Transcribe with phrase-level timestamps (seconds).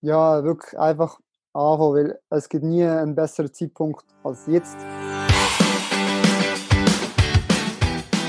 [0.00, 1.18] Ja, wirklich einfach
[1.52, 4.76] anfangen, weil es gibt nie einen besseren Zeitpunkt als jetzt.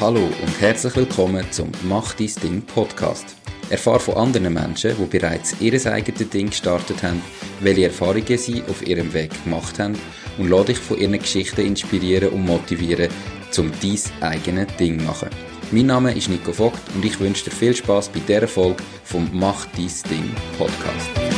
[0.02, 3.36] Hallo und herzlich willkommen zum Mach dein Ding Podcast.
[3.70, 7.21] Erfahre von anderen Menschen, die bereits ihr eigenes Ding gestartet haben,
[7.60, 9.96] welche Erfahrungen sie auf ihrem Weg gemacht haben
[10.40, 13.12] und lade dich von ihren Geschichten inspirieren und motivieren,
[13.60, 15.29] um dein eigenes Ding zu machen.
[15.72, 19.30] Mein Name ist Nico Vogt und ich wünsche dir viel Spaß bei dieser Folge vom
[19.34, 21.29] Mach dein Ding Podcast.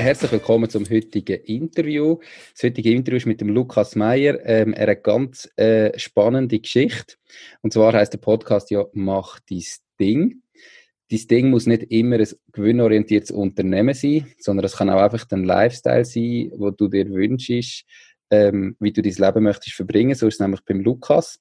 [0.00, 2.20] Herzlich willkommen zum heutigen Interview.
[2.54, 4.38] Das heutige Interview ist mit dem Lukas Meyer.
[4.46, 7.16] Ähm, er hat eine ganz äh, spannende Geschichte.
[7.60, 9.62] Und zwar heißt der Podcast ja Mach dein
[10.00, 10.42] Ding.
[11.10, 15.44] Dein Ding muss nicht immer ein gewinnorientiertes Unternehmen sein, sondern es kann auch einfach ein
[15.44, 17.84] Lifestyle sein, wo du dir wünschst,
[18.30, 20.14] ähm, wie du dein Leben möchtest verbringen.
[20.14, 21.40] So ist es nämlich beim Lukas.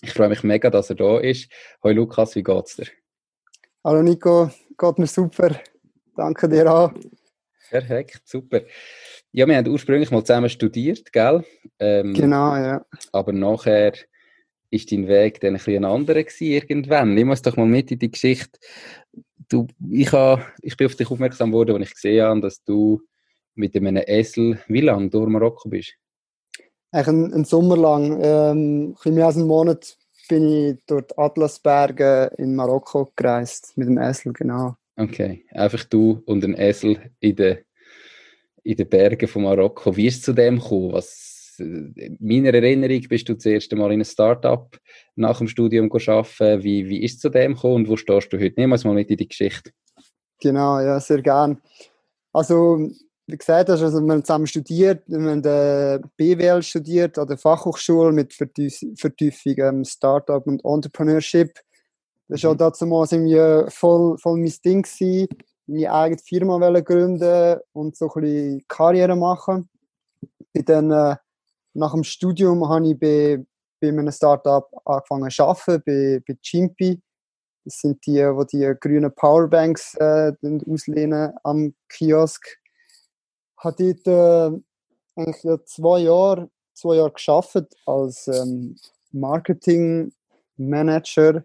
[0.00, 1.52] Ich freue mich mega, dass er da ist.
[1.82, 2.86] Hallo Lukas, wie geht's dir?
[3.84, 5.60] Hallo Nico, geht mir super.
[6.16, 6.90] Danke dir auch.
[7.70, 8.62] Perfekt, super.
[9.32, 11.44] Ja, wir haben ursprünglich mal zusammen studiert, gell?
[11.78, 12.84] Ähm, genau, ja.
[13.12, 13.94] Aber nachher
[14.70, 17.14] ist dein Weg dann ein bisschen anderer gewesen, irgendwann.
[17.14, 18.58] Nimm uns doch mal mit in die Geschichte.
[19.48, 23.00] Du, ich, ha, ich bin auf dich aufmerksam geworden, als ich gesehen habe, dass du
[23.54, 25.94] mit einem Esel wie lange durch Marokko bist?
[26.90, 28.18] Eigentlich einen, einen Sommer lang.
[28.22, 29.96] Ähm, ein mehr als einen Monat
[30.28, 34.76] bin ich durch die Atlasberge in Marokko gereist, mit dem Esel, genau.
[34.96, 37.58] Okay, einfach du und ein Esel in den,
[38.62, 39.96] in den Bergen von Marokko.
[39.96, 40.92] Wie ist es zu dem gekommen?
[40.92, 44.78] Was, in meiner Erinnerung bist du das erste Mal in einem Start-up
[45.16, 46.62] nach dem Studium arbeiten.
[46.62, 48.54] Wie, wie ist es zu dem gekommen und wo stehst du heute?
[48.60, 49.70] Nehmen wir mal mit in die Geschichte.
[50.40, 51.60] Genau, ja, sehr gern.
[52.32, 52.90] Also
[53.26, 57.38] wie gesagt hast, also wir haben zusammen studiert, wir haben äh, BWL studiert an der
[57.38, 61.58] Fachhochschule mit Vertiefung ähm, Startup und Entrepreneurship.
[62.28, 62.60] Das war mhm.
[62.60, 65.28] auch damals irgendwie voll, voll mein Ding, gewesen,
[65.66, 69.68] meine eigene Firma gründen und so ein bisschen Karriere machen.
[70.54, 71.16] Und dann, äh,
[71.74, 73.44] nach dem Studium habe ich bei,
[73.80, 77.00] bei einem Startup angefangen zu arbeiten, bei, bei Chimpy.
[77.64, 80.32] Das sind die, die die grünen Powerbanks äh,
[80.68, 82.58] auslehnen am Kiosk
[83.64, 84.60] habe dort äh,
[85.16, 88.76] eigentlich zwei Jahre, zwei Jahre gearbeitet als ähm,
[89.12, 90.12] Marketing
[90.56, 91.44] Manager.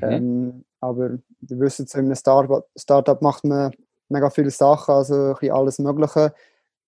[0.00, 0.12] Mhm.
[0.12, 1.08] Ähm, aber
[1.40, 3.72] du wisst, in einem Startup, macht man
[4.08, 6.34] mega viele Sachen, also ein alles Mögliche.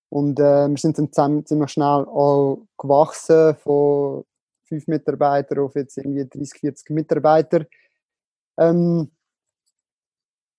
[0.09, 4.23] Und äh, wir sind dann ziemlich schnell auch gewachsen von
[4.63, 7.65] fünf Mitarbeitern auf jetzt irgendwie 30, 40 Mitarbeiter.
[8.57, 9.11] Ähm,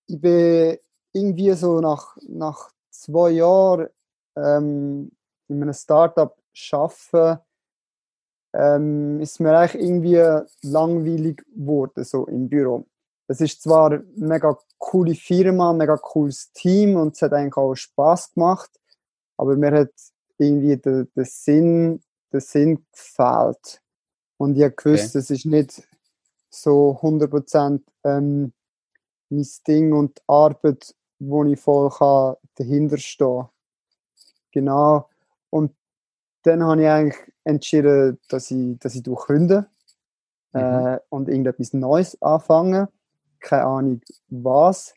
[0.07, 0.77] ich bin
[1.13, 3.87] irgendwie so nach, nach zwei Jahren
[4.35, 5.11] ähm,
[5.47, 6.35] in einem Startup
[6.71, 7.41] arbeiten,
[8.53, 10.23] ähm, ist mir eigentlich irgendwie
[10.63, 12.85] langweilig geworden, so im Büro.
[13.27, 17.57] Es ist zwar eine mega coole Firma, ein mega cooles Team und es hat eigentlich
[17.57, 18.71] auch Spaß gemacht,
[19.37, 19.91] aber mir hat
[20.37, 22.01] irgendwie der, der Sinn,
[22.31, 23.81] der Sinn gefehlt.
[24.37, 25.19] Und ich habe gewusst, okay.
[25.19, 25.87] es ist nicht
[26.49, 28.53] so 100% ähm,
[29.29, 33.45] mein Ding und die Arbeit, wo ich voll kann dahinter stehen.
[34.51, 35.07] Genau.
[35.49, 35.75] Und
[36.43, 39.67] dann habe ich eigentlich entschieden, dass ich, dass ich künde
[40.53, 40.59] mhm.
[40.59, 42.87] äh, und irgendetwas Neues anfangen.
[43.39, 44.93] Keine Ahnung was.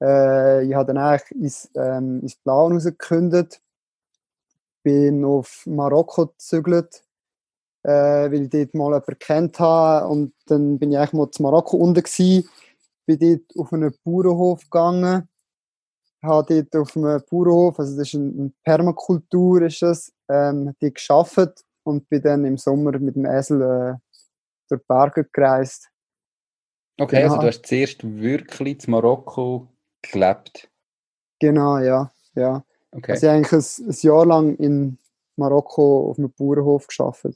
[0.00, 3.60] Äh, ich habe dann eigentlich ins, ähm, ins Blaue rausgekündigt.
[4.82, 7.02] Bin auf Marokko gezügelt,
[7.82, 10.06] äh, weil ich dort mal jemanden kennt habe.
[10.06, 12.48] Und dann bin ich eigentlich mal zu Marokko unten gewesen.
[13.06, 15.28] Bin dort auf einen Bauernhof gegangen
[16.26, 21.64] habe dort auf einem Bauernhof, also das ist eine Permakultur, ist das, ähm, die geschafft
[21.84, 23.94] und bin dann im Sommer mit dem Esel äh,
[24.68, 25.88] durch die Berge gereist.
[26.98, 27.34] Okay, genau.
[27.34, 29.68] also du hast zuerst wirklich in Marokko
[30.02, 30.70] gelebt?
[31.38, 32.10] Genau, ja.
[32.34, 32.64] ja.
[32.92, 33.12] Okay.
[33.12, 34.98] Also ich habe eigentlich ein, ein Jahr lang in
[35.36, 37.26] Marokko auf einem Bauernhof geschafft.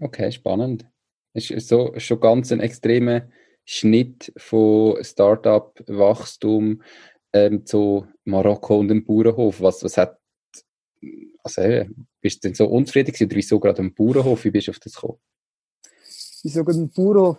[0.00, 0.86] Okay, spannend.
[1.34, 3.28] Es ist so schon ganz ein extremer
[3.64, 6.82] Schnitt von Startup-Wachstum
[7.32, 9.60] ähm, zu Marokko und dem Bauernhof?
[9.60, 10.18] Was, was hat,
[11.42, 11.88] also, äh,
[12.20, 14.44] bist du denn so unzufrieden oder wieso gerade am Bauernhof?
[14.44, 15.18] Wie bist du auf das gekommen?
[16.42, 17.38] Wieso gerade am Bauernhof?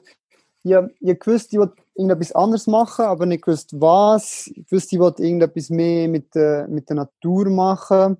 [0.64, 4.48] Ja, ich wusste, ich wollte irgendetwas anderes machen, aber nicht gewusst, was.
[4.48, 8.18] Ich wusste, ich wollte irgendetwas mehr mit der, mit der Natur machen.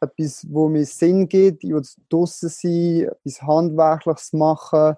[0.00, 1.64] Etwas, wo mir Sinn gibt.
[1.64, 4.96] Ich wollte draußen sein, etwas Handwerkliches machen.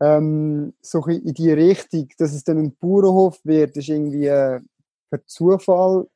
[0.00, 4.60] Ähm, so in die Richtung, dass es dann ein Bauernhof wird, ist irgendwie äh,
[5.10, 6.06] per Zufall,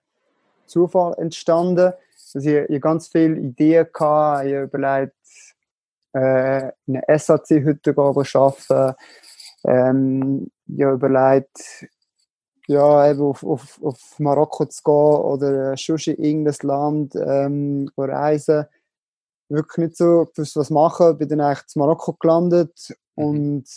[0.66, 1.92] Zufall entstanden.
[2.34, 5.16] Also ich, ich ganz viele Ideen gehabt, ich habe überlegt,
[6.14, 8.94] äh, in eine SAC-Hütte zu arbeiten.
[9.64, 11.86] Ähm, ich habe überlegt,
[12.68, 18.66] ja, eben auf, auf, auf Marokko zu gehen oder schon in irgendein Land ähm, reisen.
[19.48, 21.18] Wirklich nicht so gewusst, was machen.
[21.18, 23.24] Bin dann eigentlich in Marokko gelandet mhm.
[23.24, 23.68] und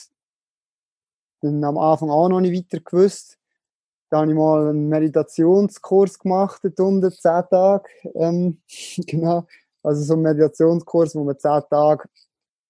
[1.42, 3.38] dann am Anfang auch noch nicht weiter gewusst.
[4.10, 7.90] Da habe ich mal einen Meditationskurs gemacht, dort unten, zehn Tage.
[8.16, 8.62] Ähm,
[9.08, 9.48] genau.
[9.84, 12.08] Also so ein Meditationskurs, wo man zehn Tage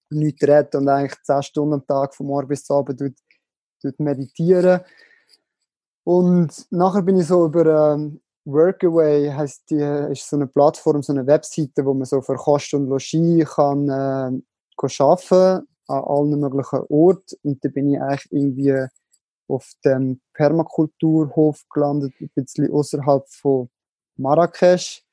[0.10, 3.16] nichts redet und eigentlich zehn Stunden am Tag von morgen bis zum Abend tut,
[3.82, 4.82] tut meditieren.
[6.04, 11.12] Und nachher bin ich so über ähm, Workaway, heißt die, ist so eine Plattform, so
[11.12, 14.40] eine Webseite, wo man so für Kost und Logis kann, äh,
[14.78, 17.36] kann arbeiten an allen möglichen Orten.
[17.44, 18.88] Und da bin ich eigentlich irgendwie
[19.48, 23.70] auf dem Permakulturhof gelandet, ein bisschen außerhalb von
[24.18, 25.04] Marrakesch.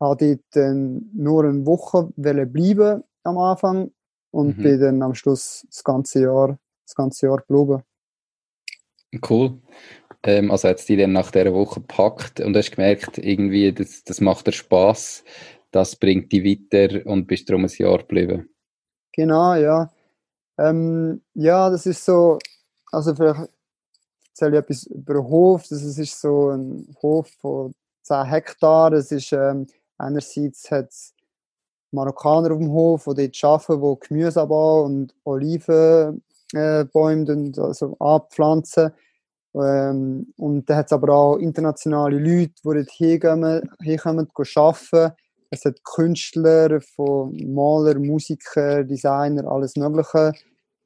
[0.00, 3.90] Habe dort dann nur eine Woche bleiben am Anfang
[4.30, 4.62] und mhm.
[4.62, 7.82] bin dann am Schluss das ganze Jahr, das ganze Jahr geblieben.
[9.28, 9.60] Cool.
[10.24, 14.02] Ähm, also hat es dich dann nach dieser Woche gepackt und hast gemerkt, irgendwie, das,
[14.04, 15.22] das macht dir Spass,
[15.70, 18.50] das bringt dich weiter und bist darum ein Jahr geblieben.
[19.12, 19.90] Genau, ja.
[20.58, 22.38] Ähm, ja, das ist so,
[22.90, 23.50] also vielleicht
[24.34, 25.62] erzähle ich etwas über den Hof.
[25.68, 27.72] Das ist so ein Hof von
[28.02, 28.92] 10 Hektar.
[28.92, 29.66] Es ist, ähm,
[29.96, 31.14] einerseits hat es
[31.92, 36.22] Marokkaner auf dem Hof, die dort arbeiten, die Gemüse anbauen und Olivenbäume
[36.54, 38.90] äh, also abpflanzen.
[39.54, 45.14] Ähm, und da hat es aber auch internationale Leute, die dort hinkommen, hinkommen arbeiten.
[45.50, 50.32] Es hat Künstler, von Maler, Musiker, Designer, alles Mögliche,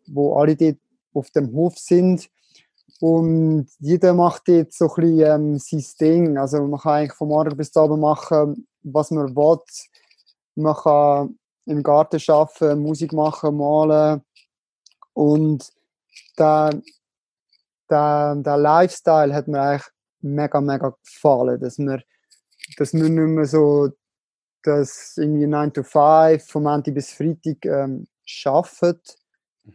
[0.08, 0.76] wo alle dort
[1.14, 2.28] auf dem Hof sind.
[3.00, 6.38] Und jeder macht jetzt so ein bisschen ähm, sein Ding.
[6.38, 9.58] Also man kann eigentlich von morgen bis Abend machen, was man will.
[10.56, 14.22] Man kann im Garten arbeiten, Musik machen, malen.
[15.12, 15.70] Und
[16.38, 16.80] der,
[17.88, 19.88] der, der Lifestyle hat mir eigentlich
[20.20, 21.60] mega, mega gefallen.
[21.60, 22.02] Dass man,
[22.78, 23.90] dass man nicht mehr so
[24.62, 28.08] das irgendwie 9 to 5 vom Montag bis Freitag ähm,
[28.44, 29.17] arbeitet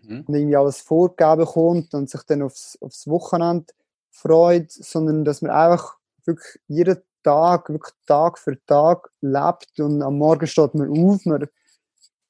[0.01, 0.25] mhm.
[0.27, 3.73] und irgendwie alles vorgegeben kommt und sich dann aufs, aufs Wochenende
[4.11, 10.17] freut, sondern dass man einfach wirklich jeden Tag, wirklich Tag für Tag lebt und am
[10.17, 11.47] Morgen steht man auf, man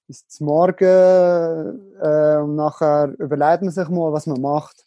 [0.07, 0.85] ist zum Morgen
[2.01, 4.85] äh, und nachher überlegt man sich mal, was man macht.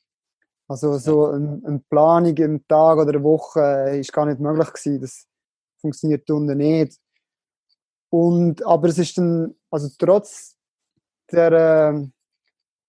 [0.69, 4.73] Also so eine, eine Planung im Tag oder eine Woche äh, ist gar nicht möglich
[4.73, 5.01] gewesen.
[5.01, 5.27] Das
[5.81, 6.99] funktioniert unten nicht.
[8.11, 10.57] Und, aber es ist dann, also trotz
[11.31, 12.09] der, äh,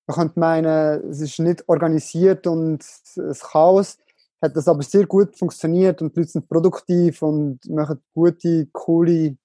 [0.08, 3.98] man könnte meinen, es ist nicht organisiert und es Chaos,
[4.42, 9.36] hat das aber sehr gut funktioniert und die Leute sind produktiv und machen gute, coole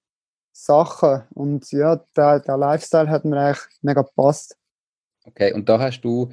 [0.53, 1.23] Sachen.
[1.33, 4.55] Und ja, der, der Lifestyle hat mir eigentlich mega gepasst.
[5.25, 6.31] Okay, und da hast du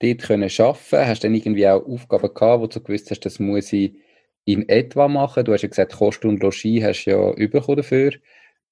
[0.00, 1.08] dort können arbeiten?
[1.08, 3.96] Hast du dann irgendwie auch Aufgaben gehabt, wo du gewusst hast, das muss ich
[4.44, 5.44] in etwa machen?
[5.44, 8.12] Du hast ja gesagt, Kosten und Logis hast du ja bekommen dafür.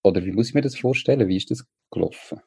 [0.02, 1.28] Oder wie muss ich mir das vorstellen?
[1.28, 2.40] Wie ist das gelaufen?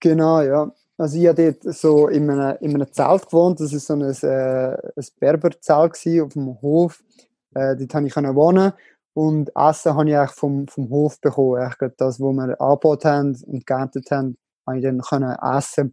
[0.00, 0.72] Genau, ja.
[1.02, 3.58] Also ich habe dort so in einem, in einem Zelt gewohnt.
[3.58, 7.02] Das war so ein, äh, ein Berberzelt auf dem Hof.
[7.54, 8.72] Äh, dort konnte ich wohnen.
[9.12, 11.60] Und Essen habe ich eigentlich vom, vom Hof bekommen.
[11.60, 15.92] Eigentlich das, was wir angebaut haben und geerntet haben, habe ich dann können essen.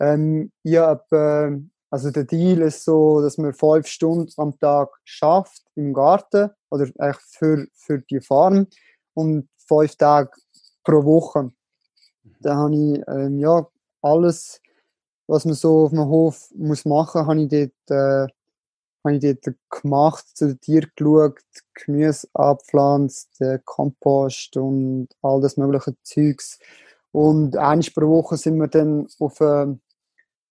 [0.00, 4.88] Ähm, ich habe, äh, also der Deal ist so, dass man fünf Stunden am Tag
[5.04, 8.66] schafft im Garten oder eigentlich für, für die Farm
[9.14, 10.32] und fünf Tage
[10.82, 11.44] pro Woche.
[11.44, 11.52] Mhm.
[12.40, 13.68] Da habe ich ähm, ja,
[14.02, 14.60] alles,
[15.26, 18.32] was man so auf dem Hof muss machen, habe ich dort, äh,
[19.04, 21.40] habe ich dort gemacht, zu den Tieren geschaut,
[21.74, 26.58] Gemüse abpflanzt, äh, Kompost und all das mögliche Zeugs.
[27.12, 29.66] Und einmal pro Woche sind wir dann auf, äh,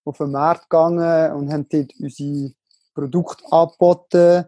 [0.05, 2.53] auf den Markt gegangen und haben dort unsere
[2.93, 4.45] Produkte angeboten.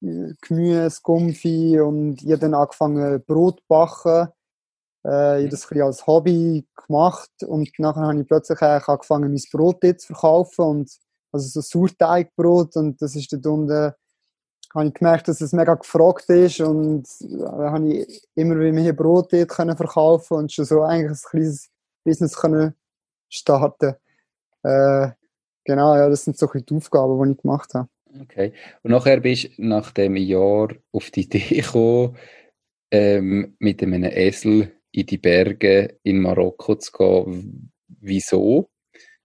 [0.00, 4.28] Gemüse, Gumpfi und ich habe dann angefangen Brot zu backen
[5.06, 9.42] äh, ich habe das ein als Hobby gemacht und nachher habe ich plötzlich angefangen, mein
[9.52, 10.90] Brot zu verkaufen und
[11.32, 13.92] also so Sauerteigbrot und das ist dort unten
[14.74, 18.72] habe ich gemerkt, dass es mega gefragt ist und da äh, habe ich immer wieder
[18.72, 21.70] mehr Brot dort können verkaufen und schon so eigentlich ein kleines
[22.04, 22.74] Business können
[23.28, 23.94] starten.
[24.62, 25.10] Äh,
[25.64, 27.88] genau, ja, das sind so die Aufgaben, die ich gemacht habe.
[28.22, 28.52] Okay.
[28.82, 32.16] Und nachher bist du nach dem Jahr auf die Idee gekommen,
[32.90, 37.72] ähm, mit einem Esel in die Berge in Marokko zu gehen.
[38.00, 38.70] Wieso?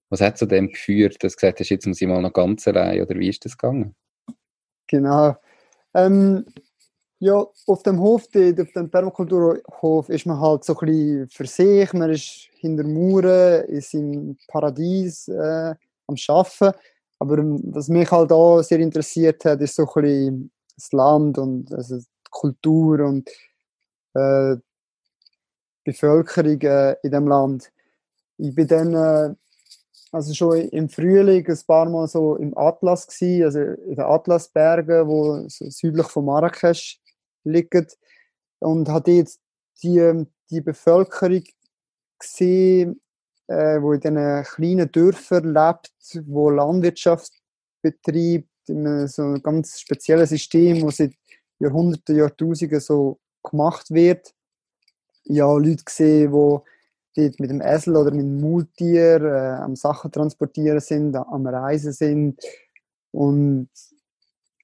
[0.10, 2.68] Was hat zu dem geführt, dass du gesagt hast, jetzt muss ich mal noch ganz
[2.68, 3.96] allein, oder wie ist das gegangen?
[4.88, 5.36] Genau.
[5.94, 6.46] Ähm,
[7.20, 11.94] ja, auf dem Hof, auf dem Permakulturhof, ist man halt so ein bisschen für sich.
[11.94, 15.75] Man ist hinter Mauern, ist im Paradies äh,
[16.08, 16.78] am Arbeiten.
[17.20, 21.72] Aber was mich halt auch sehr interessiert hat, ist so ein bisschen das Land und
[21.72, 23.30] also die Kultur und
[24.16, 24.56] äh,
[25.83, 27.71] Bevölkerung äh, in dem Land.
[28.38, 29.35] Ich bin dann äh,
[30.11, 35.07] also schon im Frühling ein paar Mal so im Atlas gewesen, also in den Atlasbergen,
[35.07, 37.00] wo so südlich von Marrakesch
[37.43, 37.88] liegen
[38.59, 39.39] und hatte jetzt
[39.81, 41.43] die, die Bevölkerung
[42.19, 43.01] gesehen,
[43.47, 45.91] äh, wo in diesen kleinen Dörfern lebt,
[46.27, 47.31] wo Landwirtschaft
[47.81, 51.13] betreibt, in so einem ganz speziellen System, wo seit
[51.59, 54.33] Jahrhunderten, Jahrtausenden so gemacht wird.
[55.25, 56.60] Ja, Leute gesehen, die
[57.16, 61.94] dort mit dem Esel oder mit dem Maultier äh, am Sachen transportieren sind, am Reisen
[61.94, 62.40] sind.
[63.12, 63.70] Und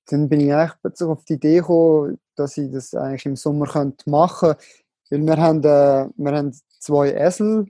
[0.07, 3.65] dann bin ich eigentlich auf die Idee gekommen, dass ich das eigentlich im Sommer
[4.05, 4.57] machen könnte.
[5.09, 7.65] Weil wir haben, äh, wir haben zwei Esel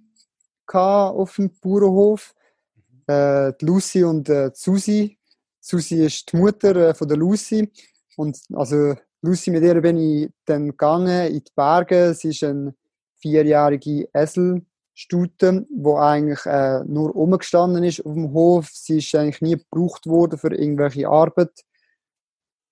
[0.68, 2.36] auf dem Bauernhof.
[2.76, 3.14] Mhm.
[3.14, 5.18] Äh, die Lucy und äh, die Susi.
[5.60, 7.72] Susi ist die Mutter äh, von der Lucy.
[8.16, 8.96] Und also
[9.28, 12.14] Lucy, mit ihr bin ich dann gegangen in die Berge.
[12.14, 12.74] Sie ist eine
[13.18, 18.70] vierjährige Eselstute, die eigentlich äh, nur umgestanden ist auf dem Hof.
[18.72, 21.52] Sie ist eigentlich nie gebraucht worden für irgendwelche Arbeit.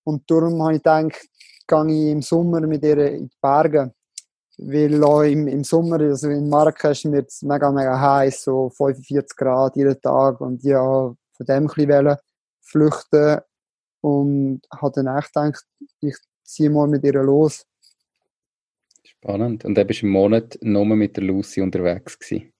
[0.05, 1.27] Und darum habe ich gedacht,
[1.67, 3.93] gehe ich im Sommer mit ihr in die Berge.
[4.57, 9.35] Weil auch im, im Sommer, also in Marrakesch, wird es mega, mega heiß, so 45
[9.35, 10.39] Grad jeden Tag.
[10.39, 12.15] Und ja, von dem ein bisschen
[12.61, 13.41] flüchten.
[13.99, 15.65] Und habe dann echt gedacht,
[15.99, 17.65] ich ziehe mal mit ihr los.
[19.03, 19.65] Spannend.
[19.65, 22.53] Und dann bist du im Monat nur mit der Lucy unterwegs gewesen.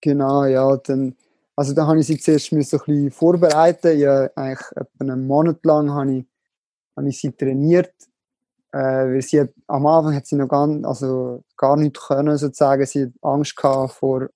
[0.00, 0.76] Genau, ja.
[0.78, 1.14] Dann,
[1.54, 3.98] also da habe ich sie zuerst ein bisschen vorbereiten.
[3.98, 6.24] Ja, eigentlich etwa einen Monat lang habe ich,
[6.96, 7.94] habe ich sie trainiert
[8.76, 12.84] äh, weil sie hat, am Anfang hat sie noch gar, also gar nicht können, sozusagen.
[12.84, 14.28] Sie hat Angst gehabt vor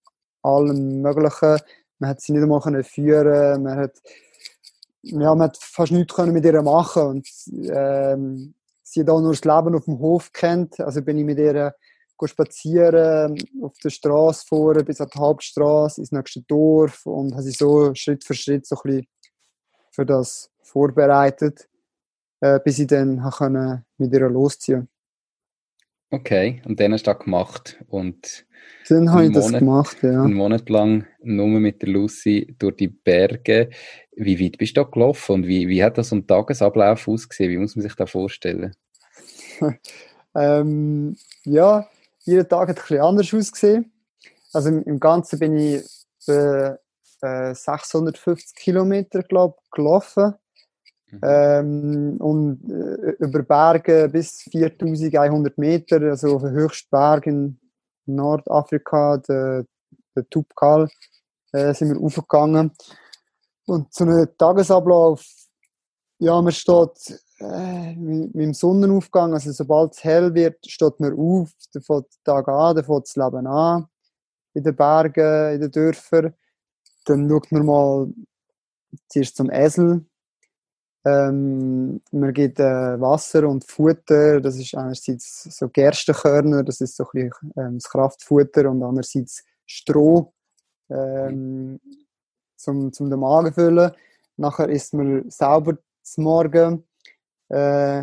[0.43, 1.59] allem Möglichen.
[1.99, 4.01] Man hat sie nicht einmal können führen man hat,
[5.03, 7.29] ja, man hat fast nichts können mit ihr machen und
[7.71, 8.55] ähm,
[8.93, 10.81] sie auch nur das Leben auf dem Hof kennt.
[10.81, 11.75] Also bin ich mit ihr
[12.23, 17.53] spazieren auf der Straße vor bis an die Hauptstraße ins nächste Dorf und habe sie
[17.53, 19.07] so Schritt für Schritt so ein
[19.91, 21.67] für das vorbereitet
[22.41, 24.89] äh, bis ich dann können mit ihr losziehen
[26.11, 27.79] Okay, und dann hast du das gemacht.
[27.89, 28.45] Und
[28.89, 30.23] dann habe ich Monat, das gemacht, ja.
[30.23, 33.71] Einen Monat lang nur mit der Lucy durch die Berge.
[34.17, 37.51] Wie weit bist du da gelaufen und wie, wie hat das so ein Tagesablauf ausgesehen?
[37.51, 38.75] Wie muss man sich das vorstellen?
[40.35, 41.89] ähm, ja,
[42.25, 43.93] jeder Tag hat ein bisschen anders ausgesehen.
[44.53, 45.85] Also im, im Ganzen bin ich
[46.27, 46.75] äh,
[47.21, 50.35] 650 Kilometer glaub, gelaufen.
[51.11, 51.21] Mhm.
[51.23, 57.59] Ähm, und äh, über Berge bis 4100 Meter, also auf den höchsten Berg in
[58.07, 59.67] Nordafrika, der,
[60.15, 60.89] der Tubkal,
[61.53, 62.73] äh, sind wir aufgegangen.
[63.67, 65.25] Und zu einem Tagesablauf,
[66.19, 71.19] ja, man steht äh, mit, mit, dem Sonnenaufgang, also sobald es hell wird, steht man
[71.19, 73.87] auf, dann fängt der Tag an, dann fängt das Leben an,
[74.55, 76.35] in den Bergen, in den Dörfern.
[77.07, 78.13] Dann schaut man mal
[79.09, 80.05] zuerst zum Esel,
[81.05, 87.05] ähm, man gibt äh, Wasser und Futter, das ist einerseits so Gerstenkörner, das ist so
[87.05, 90.33] ein bisschen, ähm, das Kraftfutter und andererseits Stroh
[90.91, 91.81] ähm,
[92.57, 93.93] zum, zum den Magen füllen.
[94.37, 96.85] Nachher isst man sauber zum Morgen,
[97.49, 98.01] äh,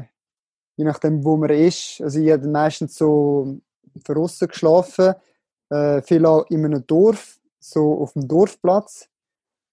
[0.75, 2.01] je nachdem wo man ist.
[2.01, 3.59] Also ich habe meistens so
[4.03, 5.13] draussen geschlafen,
[5.69, 9.07] äh, viel auch in einem Dorf, so auf dem Dorfplatz.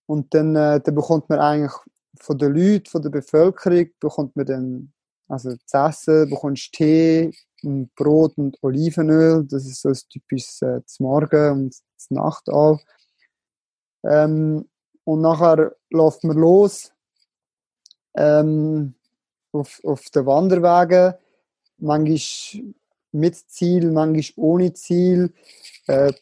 [0.06, 1.72] Und dann, äh, dann bekommt man eigentlich
[2.20, 4.92] von den Leuten, von der Bevölkerung bekommt man dann
[5.28, 7.32] also zu essen, bekommst Tee,
[7.64, 9.44] und Brot und Olivenöl.
[9.44, 12.80] Das ist so ein typisches äh, zum Morgen und zur Nacht auch.
[14.04, 14.68] Ähm,
[15.04, 16.92] und nachher läuft man los
[18.14, 18.94] ähm,
[19.52, 21.14] auf, auf den Wanderwegen.
[21.78, 22.74] Manchmal
[23.12, 25.32] mit Ziel, manchmal ohne Ziel.
[25.86, 26.12] Äh,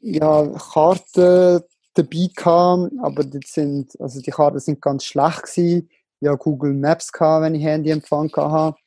[0.00, 1.62] ja, Karten
[1.98, 5.90] dabei gehabt, aber die, sind, also die Karten sind ganz schlecht gewesen.
[6.20, 8.78] Ich hatte Google Maps, gehabt, wenn ich Handyempfang hatte.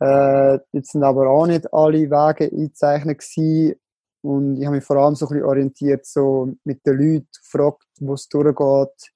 [0.00, 3.80] Äh, jetzt sind aber auch nicht alle Wege eingezeichnet gewesen.
[4.22, 7.86] Und ich habe mich vor allem so ein bisschen orientiert, so mit den Leuten, gefragt,
[8.00, 9.12] wo es durchgeht.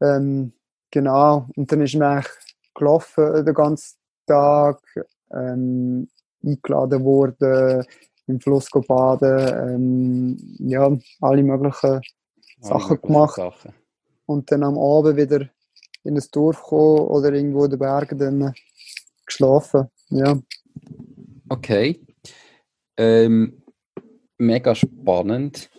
[0.00, 0.52] Ähm,
[0.90, 1.48] genau.
[1.56, 2.28] Und dann ist eigentlich
[2.74, 4.80] gelaufen den ganzen Tag,
[5.32, 6.08] ähm,
[6.44, 7.84] eingeladen worden,
[8.26, 12.00] im Fluss baden, ähm, ja, alle möglichen
[12.60, 13.36] Sachen gemacht.
[13.36, 13.72] Sachen.
[14.26, 15.48] Und dann am Abend wieder
[16.04, 18.54] in das Dorf kommen oder irgendwo in den Bergen dann
[19.26, 19.88] geschlafen.
[20.10, 20.38] Ja.
[21.48, 22.00] Okay.
[22.96, 23.62] Ähm,
[24.38, 25.70] mega spannend.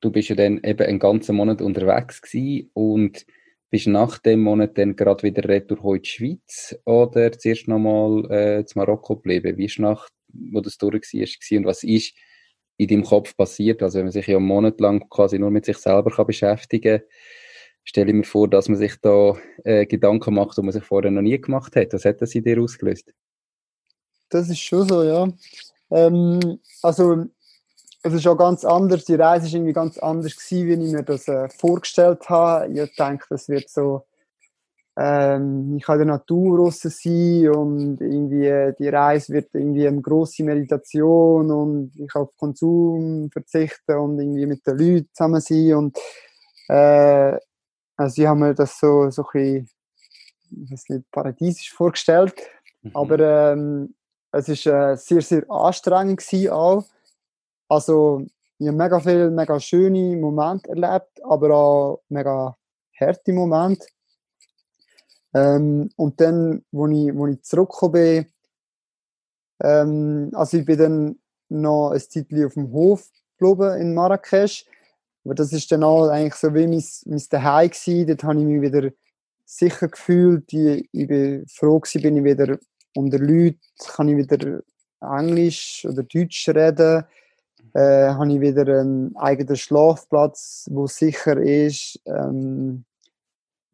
[0.00, 3.26] Du bist ja dann eben einen ganzen Monat unterwegs gewesen und
[3.70, 8.64] Bist nach dem Monat dann gerade wieder retour in die Schweiz oder zuerst nochmal äh,
[8.64, 9.58] zu Marokko geblieben?
[9.58, 12.14] Wie ist nach, wo das durch war und was ist
[12.76, 13.82] in deinem Kopf passiert?
[13.82, 17.00] Also wenn man sich ja einen Monat lang quasi nur mit sich selber kann beschäftigen
[17.00, 17.08] kann,
[17.84, 21.10] stelle ich mir vor, dass man sich da äh, Gedanken macht, die man sich vorher
[21.10, 21.92] noch nie gemacht hat.
[21.92, 23.12] Was hat das in dir ausgelöst?
[24.28, 25.28] Das ist schon so, ja.
[25.90, 27.24] Ähm, also
[28.02, 29.04] es ist auch ganz anders.
[29.06, 32.70] Die Reise ist irgendwie ganz anders gewesen, wie ich mir das äh, vorgestellt habe.
[32.70, 34.04] Ich denke, das wird so,
[34.98, 39.86] ähm, ich kann in der Natur raus sein und irgendwie äh, die Reise wird irgendwie
[39.86, 45.74] eine grosse Meditation und ich auf Konsum verzichten und irgendwie mit den Leuten zusammen sein
[45.74, 45.98] und
[46.68, 47.38] äh,
[47.96, 49.68] also ich habe mir das so, so ein
[50.50, 52.34] bisschen, paradiesisch vorgestellt,
[52.82, 52.90] mhm.
[52.94, 53.94] aber ähm,
[54.32, 56.84] es ist äh, sehr, sehr anstrengend gewesen auch
[57.68, 58.26] also,
[58.58, 62.56] ich habe mega viele, mega schöne Momente erlebt, aber auch mega
[62.98, 63.86] harte Momente.
[65.34, 68.26] Ähm, und dann, wo ich, wo ich zurückgekommen bin,
[69.62, 71.18] ähm, also ich bin dann
[71.48, 73.08] noch ein Zeitchen auf dem Hof
[73.38, 74.64] geblieben in Marrakesch.
[75.24, 78.06] Aber das ist dann auch eigentlich so wie mein, mein Daheim gewesen.
[78.06, 78.90] Dort habe ich mich wieder
[79.44, 80.52] sicher gefühlt.
[80.52, 82.58] Ich, ich bin froh gewesen, bin ich wieder
[82.94, 83.60] unter Leuten,
[83.94, 84.62] kann ich wieder
[85.00, 87.04] Englisch oder Deutsch reden
[87.74, 92.00] äh, habe ich wieder einen eigenen Schlafplatz, wo sicher ist.
[92.06, 92.84] Ähm,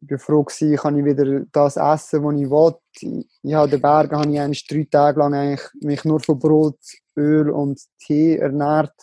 [0.09, 2.75] war froh, gewesen, kann ich wieder das essen, was ich will.
[2.99, 6.39] Ich, ich habe den Bergen habe ich eigentlich drei Tage lang eigentlich mich nur von
[6.39, 6.79] Brot,
[7.17, 8.95] Öl und Tee ernährt.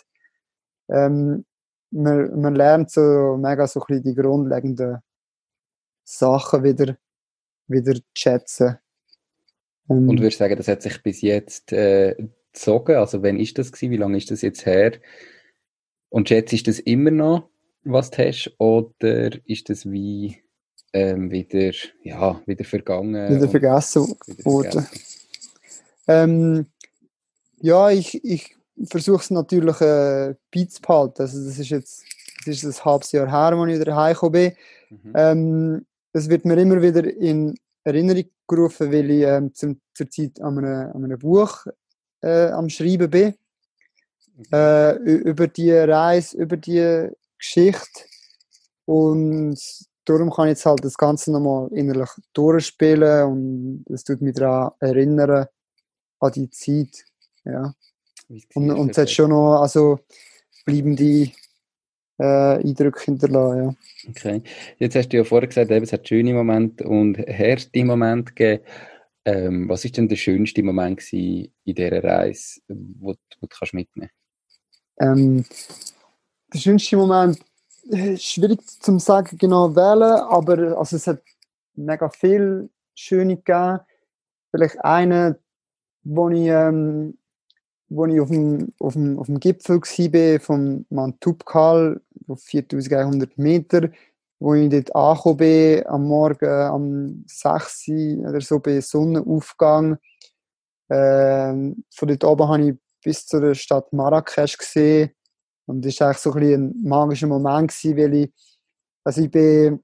[0.89, 1.45] Ähm,
[1.91, 4.99] man, man lernt so mega so ein die grundlegenden
[6.05, 6.97] Sachen wieder,
[7.67, 8.79] wieder zu schätzen.
[9.89, 12.17] Ähm, und würdest sagen, das hat sich bis jetzt äh,
[12.53, 12.97] gezogen?
[12.97, 13.93] Also wann ist das gewesen?
[13.93, 14.93] Wie lange ist das jetzt her?
[16.09, 17.49] Und schätzt ist das immer noch,
[17.85, 18.55] was du hast?
[18.59, 20.43] Oder ist das wie
[20.93, 21.73] ähm, wieder,
[22.03, 23.35] ja, wieder vergangen?
[23.35, 24.87] Wieder vergessen worden.
[26.07, 26.67] Ähm,
[27.61, 31.23] ja, ich, ich versuche es natürlich äh, beizubehalten.
[31.23, 32.05] Also das ist jetzt
[32.47, 34.53] das ist ein halbes Jahr her, als ich wieder heimgekommen bin.
[34.91, 35.13] Mhm.
[35.15, 40.41] Ähm, das wird mir immer wieder in Erinnerung gerufen, weil ich ähm, zum, zur Zeit
[40.41, 41.67] an einem, an einem Buch
[42.21, 43.35] äh, am Schreiben bin.
[44.53, 48.05] Äh, über die Reise, über die Geschichte.
[48.87, 49.61] Und
[50.05, 54.73] darum kann ich jetzt halt das Ganze nochmal innerlich durchspielen und es tut mich daran
[54.81, 55.47] erinnern,
[56.21, 57.05] an die Zeit.
[57.45, 57.75] Ja.
[58.55, 59.99] Und, und es hat schon noch also,
[60.65, 61.31] bleibende
[62.19, 63.77] äh, Eindrücke hinterlassen.
[64.05, 64.11] Ja.
[64.11, 64.43] Okay.
[64.79, 68.65] Jetzt hast du ja vorher gesagt, eben, es hat schöne Momente und harte Momente gegeben.
[69.25, 74.11] Ähm, was ist denn der schönste Moment in dieser Reise, wo, wo du kannst mitnehmen
[74.99, 75.45] ähm,
[76.53, 77.39] Der schönste Moment
[78.17, 81.23] schwierig zu sagen, genau wählen, aber also es hat
[81.75, 83.81] mega viel schöne gegeben.
[84.51, 85.39] Vielleicht eine,
[86.03, 87.19] wo ich, ähm,
[87.89, 93.39] wo ich auf dem, auf dem, auf dem Gipfel war, vom Mount Tubkal, auf 4100
[93.39, 93.91] Meter
[94.43, 99.99] wo ich dort angekommen bin, am Morgen um 6 Uhr oder so bei Sonnenaufgang.
[100.91, 105.13] Ähm, von dort oben habe ich bis zur Stadt Marrakesch gesehen.
[105.73, 108.33] Und das war eigentlich so ein, magischer Moment, gewesen, weil ich,
[109.05, 109.83] also ich bin,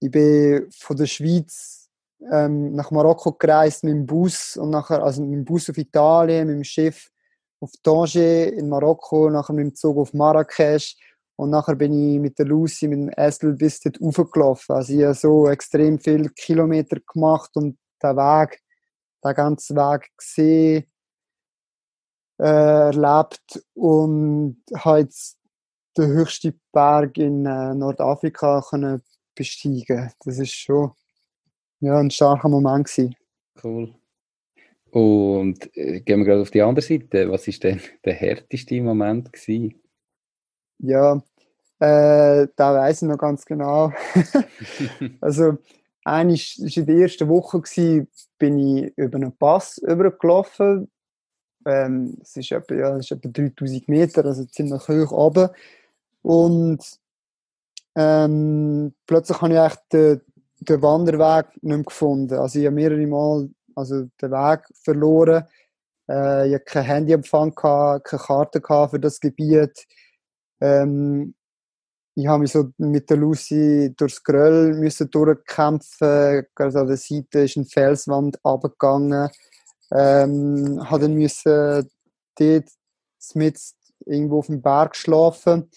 [0.00, 1.90] ich bin von der Schweiz
[2.32, 6.46] ähm, nach Marokko gereist mit dem Bus und nachher, also mit dem Bus auf Italien,
[6.46, 7.10] mit dem Schiff
[7.60, 10.96] auf Tanger in Marokko, nachher mit dem Zug auf Marrakesch
[11.36, 14.76] und nachher bin ich mit der Lucy, mit dem Esel bis dort raufgelaufen.
[14.76, 18.62] Also ich habe so extrem viele Kilometer gemacht und den Weg,
[19.22, 20.84] den ganzen Weg gesehen,
[22.40, 25.38] erlebt und habe jetzt
[25.96, 29.02] den höchsten Berg in äh, Nordafrika können
[29.34, 30.12] besteigen.
[30.24, 30.92] Das ist schon
[31.80, 33.14] ja, ein starker Moment gewesen.
[33.62, 33.94] Cool.
[34.90, 37.30] Und äh, gehen wir gerade auf die andere Seite.
[37.30, 39.80] Was ist denn der härteste Moment gewesen?
[40.78, 41.22] Ja,
[41.78, 43.92] äh, da weiß ich noch ganz genau.
[45.20, 45.58] also,
[46.04, 50.90] eigentlich war in der ersten Woche, gewesen, bin ich über einen Pass übergelaufen.
[51.66, 55.48] Ähm, es ist etwa, ja, es ist etwa 3000 Meter, also ziemlich hoch oben.
[56.22, 56.80] Und
[57.96, 60.20] ähm, plötzlich habe ich echt den,
[60.60, 62.34] den Wanderweg nicht mehr gefunden.
[62.34, 65.44] Also ich habe mehrere Mal also den Weg verloren.
[66.08, 69.86] Äh, ich hatte kein Handyempfang, keine Karte für das Gebiet.
[70.60, 71.34] Ähm,
[72.14, 76.46] ich habe mich so mit der Lucy durchs Gröll müssen durchkämpfen.
[76.54, 79.30] An der Seite ist eine Felswand abgegangen.
[79.92, 81.88] Ähm, habe dann müssen
[82.38, 82.64] dort
[83.34, 83.60] mit
[84.06, 85.70] irgendwo auf dem Berg schlafen.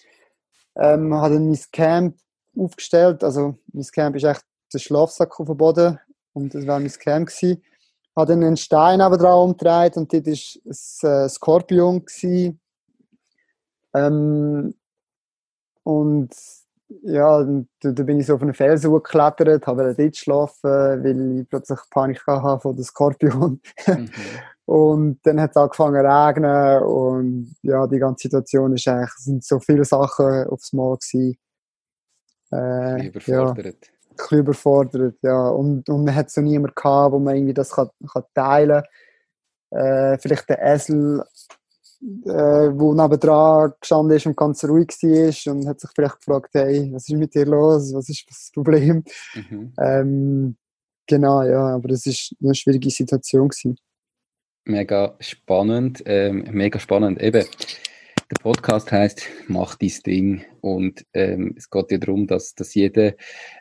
[0.76, 2.16] Ähm, habe dann mein Camp
[2.56, 3.22] aufgestellt.
[3.24, 5.98] Also mein Camp ist echt der Schlafsack auf dem Boden
[6.32, 7.62] und das war mein Camp gewesen.
[8.16, 12.04] Habe dann einen Stein aber dran umgedreht und dort war ein äh, Skorpion.
[13.94, 14.74] Ähm,
[15.82, 16.34] und
[17.02, 21.48] ja, da, da, bin ich so auf einen Felsen geklettert, habe dort schlafen, weil ich
[21.48, 23.60] plötzlich Panik hatte von dem Skorpion.
[23.86, 24.10] Mhm.
[24.64, 29.44] und dann hat es angefangen zu regnen und ja, die ganze Situation ist eigentlich, sind
[29.44, 31.36] so viele Sachen aufs Mal gewesen.
[32.52, 33.26] Äh, überfordert.
[33.26, 35.48] Ja, ein bisschen überfordert, ja.
[35.48, 38.82] Und, und man hat so niemanden gehabt, wo man irgendwie das kann, kann teilen
[39.70, 39.80] kann.
[39.80, 41.24] Äh, vielleicht der Esel
[42.26, 46.90] äh, wo nebendran gestanden ist und ganz ruhig war und hat sich vielleicht gefragt, hey,
[46.92, 49.04] was ist mit dir los, was ist das Problem?
[49.34, 49.72] Mhm.
[49.80, 50.56] Ähm,
[51.06, 53.76] genau, ja, aber das ist eine schwierige Situation gewesen.
[54.66, 57.22] Mega spannend, ähm, mega spannend.
[57.22, 57.44] Eben,
[58.30, 63.12] der Podcast heißt Mach dein Ding und ähm, es geht ja darum, dass, dass jeder,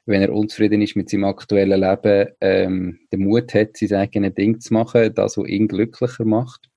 [0.05, 4.59] wenn er unzufrieden ist mit seinem aktuellen Leben, ähm, den Mut hat, sein eigenes Ding
[4.61, 6.69] zu machen, das, was ihn glücklicher macht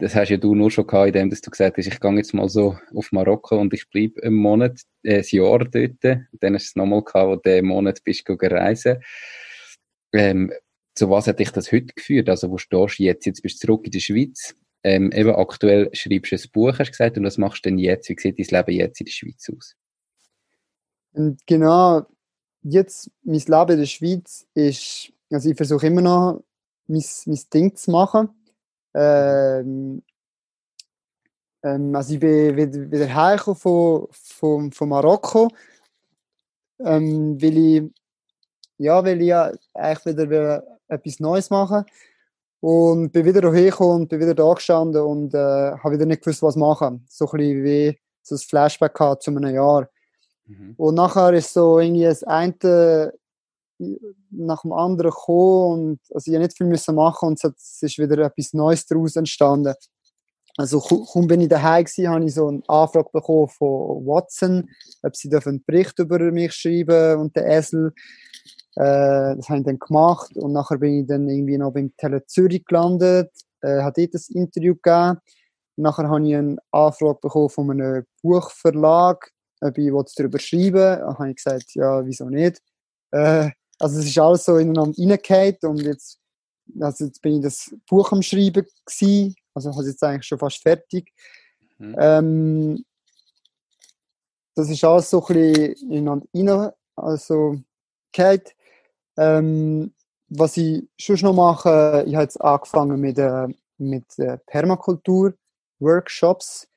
[0.00, 2.48] das hast ja du nur schon gehabt, indem du gesagt hast, ich gehe jetzt mal
[2.48, 6.02] so auf Marokko und ich bleibe einen Monat, äh, ein Jahr dort.
[6.02, 8.98] Dann hast du es nochmal gehabt, wo du Monat bist reisen.
[10.12, 10.52] Ähm,
[10.94, 12.28] zu was hat dich das heute geführt?
[12.28, 13.26] Also, wo stehst du jetzt?
[13.26, 14.56] Jetzt bist du zurück in der Schweiz.
[14.82, 17.78] Ähm, eben aktuell schreibst du ein Buch, hast du gesagt, und was machst du denn
[17.78, 18.08] jetzt?
[18.08, 19.76] Wie sieht dein Leben jetzt in der Schweiz aus?
[21.12, 22.06] Und genau,
[22.62, 26.42] jetzt, mein Leben in der Schweiz ist, also ich versuche immer noch,
[26.86, 28.30] mein, mein Ding zu machen
[28.94, 30.02] ähm,
[31.62, 35.48] ähm, also ich bin wieder, wieder heimgekommen von, von, von Marokko,
[36.80, 37.90] ähm, weil ich
[38.78, 41.84] ja, weil ich ja eigentlich wieder etwas Neues machen
[42.60, 46.42] und bin wieder hergekommen und bin wieder da gestanden und äh, habe wieder nicht gewusst,
[46.42, 47.04] was machen.
[47.08, 49.88] So ein bisschen wie so ein Flashback zu einem Jahr.
[50.46, 50.74] Mhm.
[50.78, 53.12] Und nachher ist so irgendwie das eine
[54.30, 58.18] nach dem anderen gekommen und also ich nicht viel müssen machen und es ist wieder
[58.18, 59.74] etwas Neues daraus entstanden.
[60.56, 64.68] Also kaum bin ich daheim gewesen, habe ich so eine Anfrage bekommen von Watson,
[65.02, 67.92] ob sie einen Bericht über mich schreiben und den Esel.
[68.76, 72.24] Äh, das habe ich dann gemacht und nachher bin ich dann irgendwie noch beim Tele
[72.26, 73.30] Zürich gelandet,
[73.62, 75.18] äh, habe dort ein Interview gegeben.
[75.76, 80.96] Nachher habe ich eine Anfrage bekommen von einem Buchverlag, ob ich darüber schreiben will.
[80.98, 82.60] Dann habe ich gesagt, ja, wieso nicht.
[83.12, 86.20] Äh, also es ist alles so ineinander reingefallen und jetzt,
[86.78, 90.38] also jetzt bin ich das Buch am Schreiben gewesen, also habe es jetzt eigentlich schon
[90.38, 91.10] fast fertig.
[91.78, 91.96] Mhm.
[91.98, 92.84] Ähm,
[94.54, 97.58] das ist alles so ein bisschen ineinander rein, also.
[99.16, 99.94] Ähm,
[100.28, 106.68] was ich schon noch mache, ich habe jetzt angefangen mit, äh, mit äh, Permakultur-Workshops,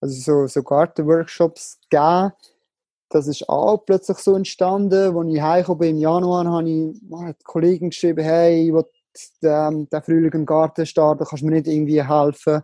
[0.00, 2.32] also so, so Garten-Workshops gegeben
[3.10, 5.16] das ist auch plötzlich so entstanden.
[5.16, 8.84] Als ich heimgekommen bin im Januar, habe ich mal Kollegen geschrieben, hey, ich will
[9.42, 12.62] den, den Frühling im Garten starten, kannst du mir nicht irgendwie helfen?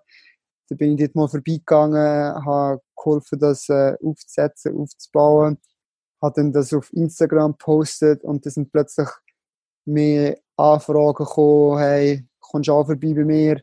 [0.69, 5.59] Da bin ich dort mal vorbeigegangen, habe geholfen, das äh, aufzusetzen, aufzubauen,
[6.23, 9.09] habe dann das auf Instagram gepostet und da sind plötzlich
[9.85, 13.61] mehr Anfragen gekommen, hey, kommst du auch vorbei bei mir?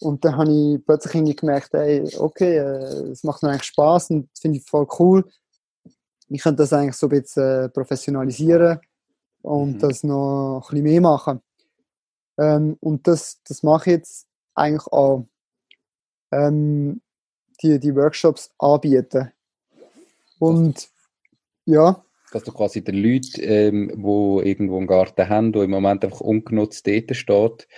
[0.00, 4.28] Und dann habe ich plötzlich gemerkt, hey, okay, äh, es macht mir eigentlich Spaß und
[4.38, 5.24] finde ich voll cool
[6.28, 8.80] ich könnte das eigentlich so ein bisschen äh, professionalisieren
[9.42, 9.78] und mhm.
[9.78, 11.40] das noch ein bisschen mehr machen.
[12.38, 15.26] Ähm, und das, das mache ich jetzt eigentlich auch.
[16.32, 17.00] Ähm,
[17.62, 19.32] die, die Workshops anbieten.
[20.38, 20.88] Und
[21.64, 22.02] ja.
[22.32, 26.20] Dass du quasi den Leuten, ähm, die irgendwo einen Garten haben, der im Moment einfach
[26.20, 27.68] ungenutzt dort steht,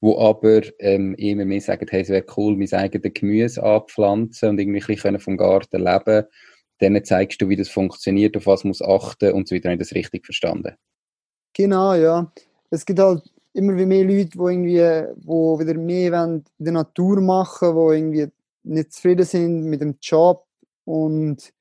[0.00, 4.58] wo aber ähm, immer mehr sagen, hey, es wäre cool, mein eigenes Gemüse anpflanzen und
[4.58, 6.26] irgendwie ein bisschen vom Garten leben können
[6.80, 9.68] denen zeigst du, wie das funktioniert, auf was muss achten und so weiter.
[9.70, 10.76] Habe ich das richtig verstanden?
[11.54, 12.32] Genau, ja.
[12.70, 17.74] Es gibt halt immer mehr Leute, die irgendwie, wo wieder mehr in der Natur machen,
[17.74, 18.28] die irgendwie
[18.62, 20.44] nicht zufrieden sind mit dem Job
[20.84, 21.52] und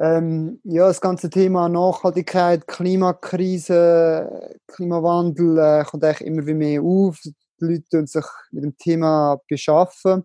[0.00, 7.20] ähm, ja, das ganze Thema Nachhaltigkeit, Klimakrise, Klimawandel äh, kommt eigentlich immer mehr auf.
[7.22, 10.24] Die Leute tun sich mit dem Thema beschaffen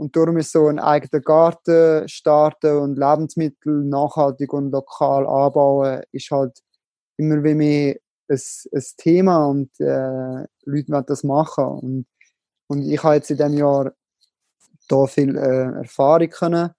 [0.00, 6.30] und darum ist so ein eigener Garten starten und Lebensmittel nachhaltig und lokal anbauen, ist
[6.30, 6.58] halt
[7.18, 7.96] immer mehr
[8.28, 8.40] ein,
[8.72, 11.64] ein Thema und äh, Leute wollen das machen.
[11.64, 12.06] Und,
[12.68, 13.92] und ich habe jetzt in diesem Jahr
[14.88, 16.70] da viel äh, Erfahrung können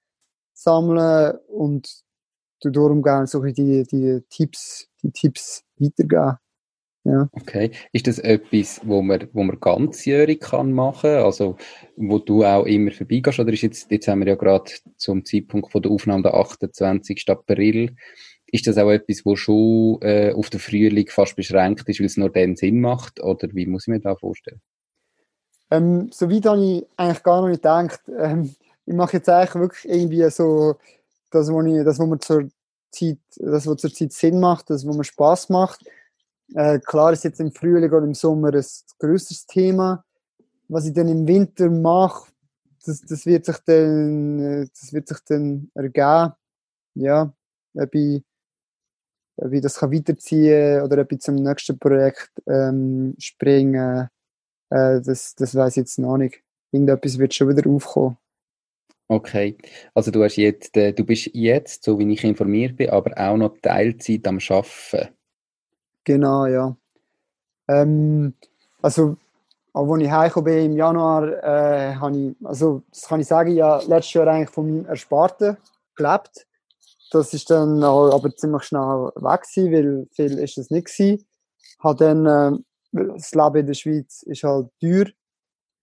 [0.54, 2.04] sammeln und
[2.60, 6.38] darum gerne so die, die Tipps, die Tipps weitergeben.
[7.04, 7.28] Ja.
[7.32, 7.72] Okay.
[7.92, 11.24] Ist das etwas, wo man, wo man ganzjährig kann machen kann?
[11.24, 11.58] Also,
[11.96, 13.40] wo du auch immer vorbeigehst?
[13.40, 17.26] Oder ist jetzt, jetzt haben wir ja gerade zum Zeitpunkt von der Aufnahme der 28.
[17.30, 17.96] April.
[18.52, 22.18] ist das auch etwas, wo schon äh, auf den Frühling fast beschränkt ist, weil es
[22.18, 23.22] nur dann Sinn macht?
[23.24, 24.62] Oder wie muss ich mir das vorstellen?
[25.72, 28.02] Ähm, so weit habe ich eigentlich gar noch nicht gedacht.
[28.20, 28.54] Ähm,
[28.86, 30.76] ich mache jetzt eigentlich wirklich irgendwie so
[31.32, 32.50] das, was, ich, das, was zur
[32.92, 35.84] Zeit, das, was zur Zeit Sinn macht, das, was mir Spaß macht.
[36.56, 38.66] Äh, klar ist jetzt im Frühling oder im Sommer ein
[39.00, 40.04] größeres Thema.
[40.68, 42.32] Was ich dann im Winter mache,
[42.86, 46.34] das, das, wird sich dann, äh, das wird sich dann ergeben.
[46.96, 47.34] Ja,
[47.74, 48.24] ob ich,
[49.38, 54.10] ob ich das kann weiterziehen oder ob ich zum nächsten Projekt ähm, springen
[54.72, 56.42] äh, das, das weiß ich jetzt noch nicht.
[56.72, 58.18] Irgendetwas wird schon wieder aufkommen.
[59.08, 59.58] Okay,
[59.94, 63.36] also du hast jetzt, äh, du bist jetzt, so wie ich informiert bin, aber auch
[63.36, 65.10] noch Teilzeit am Schaffen.
[66.04, 66.76] Genau, ja.
[67.68, 68.34] Ähm,
[68.82, 69.18] also,
[69.74, 73.52] auch als ich heimgekommen bin im Januar, äh, habe ich, also das kann ich sagen,
[73.52, 75.58] ja letztes Jahr eigentlich von meinem Ersparten
[75.96, 76.48] gelebt.
[77.12, 81.26] Das ist dann aber ziemlich schnell weg gewesen, weil viel ist es nicht gewesen.
[81.80, 82.58] Habe dann äh,
[82.92, 85.06] das Leben in der Schweiz ist halt teuer.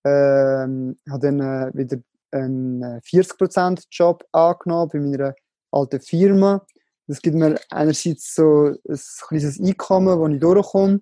[0.04, 1.98] Ähm, habe dann äh, wieder
[2.30, 5.34] einen 40% äh, angenommen bei meiner
[5.70, 6.64] alten Firma.
[7.08, 11.00] Das gibt mir einerseits so ein kleines Einkommen, wo ich durchkomme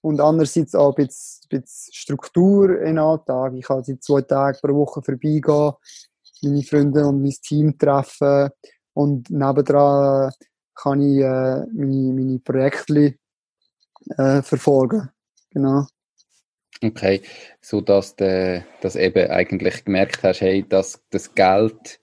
[0.00, 3.52] und andererseits auch ein bisschen, ein bisschen Struktur in den Alltag.
[3.54, 5.72] Ich kann seit zwei Tagen pro Woche vorbeigehen,
[6.42, 8.48] meine Freunde und mein Team treffen
[8.94, 10.32] und nebendran
[10.74, 13.16] kann ich äh, meine, meine Projekte
[14.16, 15.10] äh, verfolgen.
[15.50, 15.86] Genau.
[16.82, 17.20] Okay,
[17.60, 18.64] so dass du
[18.96, 22.00] eben eigentlich gemerkt hast, hey, dass das Geld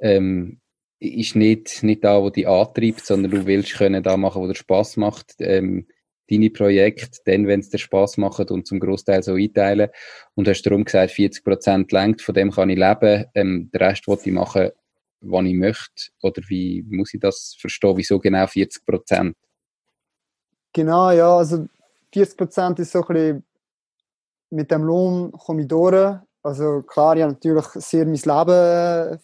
[0.00, 0.60] ähm,
[0.98, 4.54] ist nicht, nicht da, wo die antreibt, sondern du willst können da machen, wo dir
[4.54, 5.34] Spaß macht.
[5.40, 5.86] Ähm,
[6.30, 9.90] deine Projekte, dann, wenn es dir Spaß macht und zum Großteil so einteilen.
[10.34, 13.26] Und hast darum gesagt, 40 Prozent längt, von dem kann ich leben.
[13.34, 14.70] Ähm, den Rest will ich machen,
[15.20, 16.10] wann ich möchte.
[16.22, 17.96] Oder wie muss ich das verstehen?
[17.96, 19.36] Wieso genau 40 Prozent?
[20.72, 21.66] Genau, ja, also
[22.12, 23.44] 40 Prozent ist so ein bisschen,
[24.50, 26.18] mit dem Lohn komme ich durch.
[26.46, 29.18] Also klar, ich habe natürlich sehr mein Leben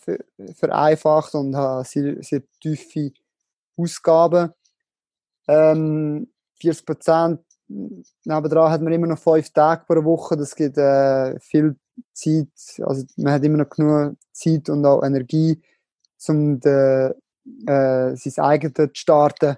[0.56, 3.12] vereinfacht und habe sehr, sehr tiefe
[3.76, 4.52] Ausgaben.
[5.46, 6.26] Ähm,
[6.60, 7.40] 40 Prozent,
[8.24, 11.76] nebendran hat man immer noch fünf Tage pro Woche, das gibt äh, viel
[12.12, 12.48] Zeit,
[12.80, 15.62] also man hat immer noch genug Zeit und auch Energie,
[16.26, 17.14] um de,
[17.68, 19.54] äh, sein eigenes zu starten.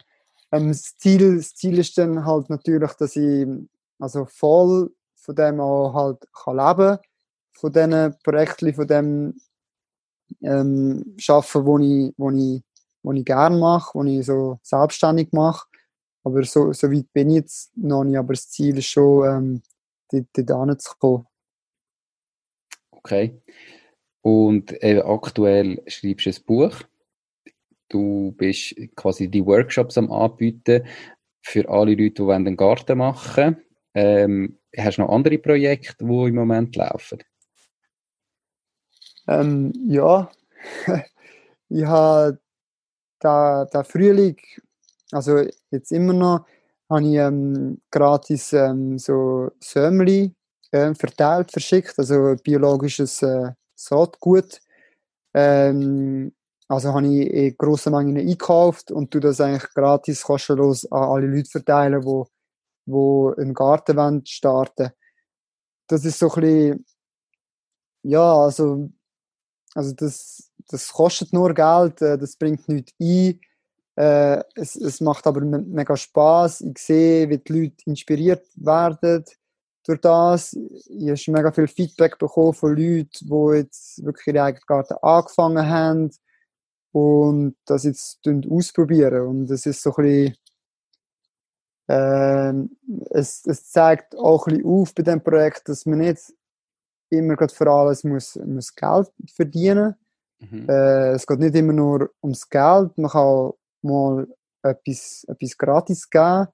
[0.52, 3.46] Ähm, das, Ziel, das Ziel ist dann halt natürlich, dass ich
[3.98, 6.98] also voll von dem auch halt kann leben
[7.54, 9.40] von diesen Projekten, von dem
[10.42, 12.62] ähm, arbeiten, wo ich, wo ich,
[13.02, 15.66] wo ich gerne mache, wo ich so selbstständig mache.
[16.22, 19.62] Aber so, so weit bin ich jetzt noch nicht, aber das Ziel ist schon,
[20.10, 21.26] ähm, dort, zu kommen.
[22.90, 23.40] Okay.
[24.22, 26.80] Und äh, aktuell schreibst du ein Buch
[27.94, 30.84] du bist quasi die Workshops am anbieten
[31.42, 33.56] für alle Leute, die einen Garten machen
[33.94, 37.20] ähm, Hast du noch andere Projekte, die im Moment laufen?
[39.28, 40.30] Ähm, ja,
[41.70, 42.38] ich habe
[43.20, 44.38] da, da Frühling,
[45.12, 45.38] also
[45.70, 46.46] jetzt immer noch,
[46.90, 50.34] habe ich ähm, gratis ähm, so Sömli
[50.72, 54.60] äh, verteilt, verschickt, also biologisches äh, Saatgut.
[55.34, 56.32] Ähm,
[56.68, 61.26] also habe ich in grossen Mengen eingekauft und tu das eigentlich gratis, kostenlos an alle
[61.28, 62.24] Leute verteilen, die,
[62.86, 64.90] die einen Garten wollen starten
[65.88, 66.84] Das ist so ein bisschen,
[68.02, 68.90] ja, also,
[69.74, 73.40] also das, das kostet nur Geld, äh, das bringt nichts ein.
[73.96, 76.62] Äh, es, es macht aber mega Spaß.
[76.62, 79.24] Ich sehe, wie die Leute inspiriert werden
[79.84, 80.54] durch das.
[80.54, 85.68] Ich habe mega viel Feedback bekommen von Leuten, die jetzt wirklich ihre eigenen Garten angefangen
[85.68, 86.10] haben
[86.92, 89.26] und das jetzt ausprobieren.
[89.26, 90.36] Und es ist so ein bisschen,
[91.88, 92.52] äh,
[93.10, 96.32] es, es zeigt auch ein bisschen auf bei dem Projekt, dass man nicht
[97.10, 99.94] immer für alles muss, muss Geld verdienen
[100.38, 100.68] mhm.
[100.68, 104.26] äh, Es geht nicht immer nur ums Geld, man kann mal
[104.62, 106.48] etwas, etwas gratis geben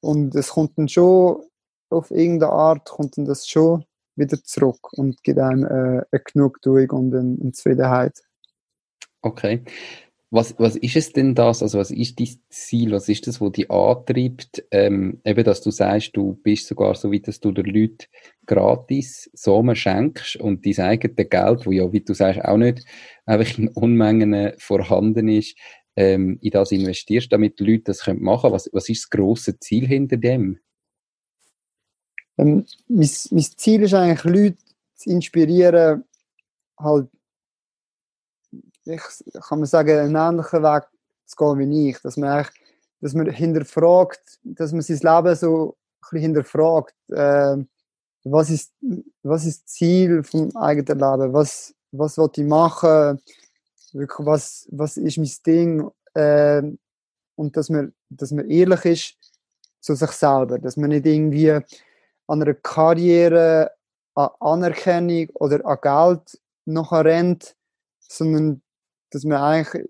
[0.00, 1.42] und es kommt dann schon
[1.90, 3.84] auf irgendeine Art kommt dann das schon
[4.16, 8.22] wieder zurück und gibt einem äh, eine Genugtuung und eine, eine Zufriedenheit.
[9.22, 9.64] Okay.
[10.34, 11.62] Was, was ist es denn das?
[11.62, 12.90] Also, was ist dein Ziel?
[12.90, 14.64] Was ist das, was dich antreibt?
[14.72, 18.06] Ähm, eben, dass du sagst, du bist sogar so weit, dass du den Leuten
[18.44, 22.84] gratis Samen schenkst und dein eigenes Geld, wo ja, wie du sagst, auch nicht
[23.26, 25.56] einfach in Unmengen vorhanden ist,
[25.94, 28.54] ähm, in das investierst, damit die Leute das machen können.
[28.54, 30.58] Was, was ist das grosse Ziel hinter dem?
[32.38, 34.58] Ähm, mein, mein Ziel ist eigentlich, Leute
[34.96, 36.02] zu inspirieren,
[36.76, 37.08] halt
[38.84, 39.02] ich
[39.48, 40.84] kann man sagen, einen ähnlichen Weg
[41.26, 42.00] zu gehen wie ich.
[42.00, 42.46] Dass man
[43.04, 46.94] dass man hinterfragt, dass man sein Leben so ein bisschen hinterfragt.
[47.10, 47.56] Äh,
[48.24, 48.72] was ist,
[49.22, 51.32] was ist das Ziel vom eigenen Leben?
[51.34, 53.20] Was, was will ich machen?
[53.92, 55.90] Was, was ist mein Ding?
[56.14, 56.62] Äh,
[57.36, 59.16] und dass man, dass man ehrlich ist
[59.80, 61.62] zu sich selber, dass man nicht irgendwie an
[62.26, 63.70] einer Karriere,
[64.14, 67.54] an Anerkennung oder an Geld nachher rennt,
[67.98, 68.62] sondern
[69.14, 69.88] dass man eigentlich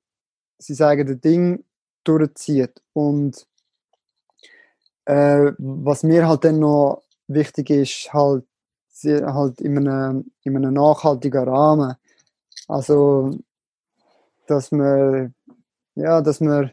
[0.58, 1.64] sein eigenes Ding
[2.04, 2.82] durchzieht.
[2.92, 3.46] Und
[5.06, 8.44] äh, was mir halt dann noch wichtig ist, halt,
[9.02, 11.94] halt in, einem, in einem nachhaltigen Rahmen.
[12.68, 13.38] Also,
[14.46, 15.34] dass man,
[15.94, 16.70] ja, dass man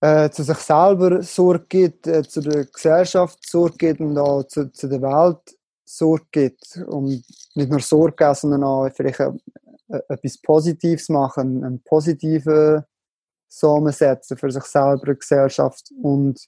[0.00, 4.72] äh, zu sich selber Sorge gibt, äh, zu der Gesellschaft Sorge gibt und auch zu,
[4.72, 6.76] zu der Welt Sorge gibt.
[6.86, 9.32] Und nicht nur Sorge sondern auch vielleicht äh,
[9.88, 12.84] etwas Positives machen, einen positiven
[13.48, 16.40] Samen setzen für sich selber, Gesellschaft und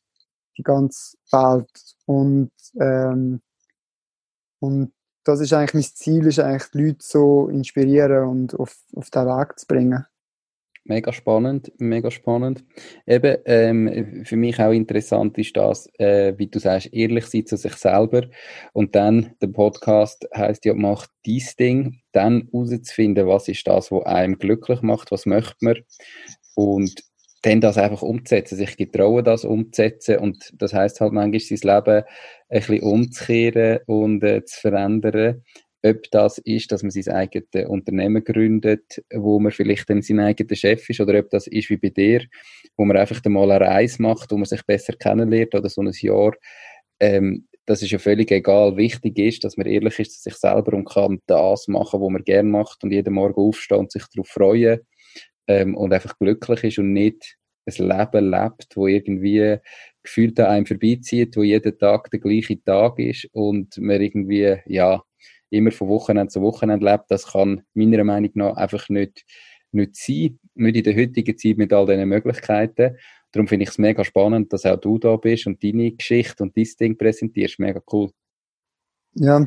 [0.56, 1.96] die ganze Welt.
[2.06, 3.42] Und, ähm,
[4.60, 4.92] und
[5.24, 9.26] das ist eigentlich mein Ziel, ist eigentlich die Leute so inspirieren und auf, auf den
[9.26, 10.06] Weg zu bringen.
[10.86, 12.62] Mega spannend, mega spannend.
[13.06, 17.56] Eben, ähm, für mich auch interessant ist das, äh, wie du sagst, ehrlich sein zu
[17.56, 18.26] sich selber.
[18.74, 24.04] Und dann, der Podcast heißt ja, mach dies Ding, dann herauszufinden, was ist das, was
[24.04, 25.78] einem glücklich macht, was möchte man.
[26.54, 27.02] Und
[27.40, 30.18] dann das einfach umzusetzen, sich getrauen, das umzusetzen.
[30.18, 32.04] Und das heißt halt manchmal, sein Leben
[32.50, 35.42] ein bisschen umzukehren und äh, zu verändern
[35.84, 40.56] ob das ist, dass man sein eigenes Unternehmen gründet, wo man vielleicht dann sein eigener
[40.56, 42.22] Chef ist, oder ob das ist wie bei dir,
[42.76, 45.92] wo man einfach mal eine Reise macht, wo man sich besser kennenlernt oder so ein
[45.92, 46.32] Jahr.
[47.00, 48.76] Ähm, das ist ja völlig egal.
[48.76, 52.24] Wichtig ist, dass man ehrlich ist zu sich selber und kann das machen, was man
[52.24, 54.80] gerne macht und jeden Morgen aufstehen und sich darauf freuen
[55.48, 59.56] ähm, und einfach glücklich ist und nicht ein Leben lebt, wo irgendwie
[60.02, 65.02] gefühlt an einem vorbeizieht, wo jeden Tag der gleiche Tag ist und man irgendwie, ja,
[65.50, 69.24] immer von Wochenende zu Wochenende lebt, das kann meiner Meinung nach einfach nicht,
[69.72, 72.96] nicht sein, nicht in der heutigen Zeit mit all diesen Möglichkeiten.
[73.32, 76.56] Darum finde ich es mega spannend, dass auch du da bist und deine Geschichte und
[76.56, 77.58] dein Ding präsentierst.
[77.58, 78.10] Mega cool.
[79.14, 79.46] Ja,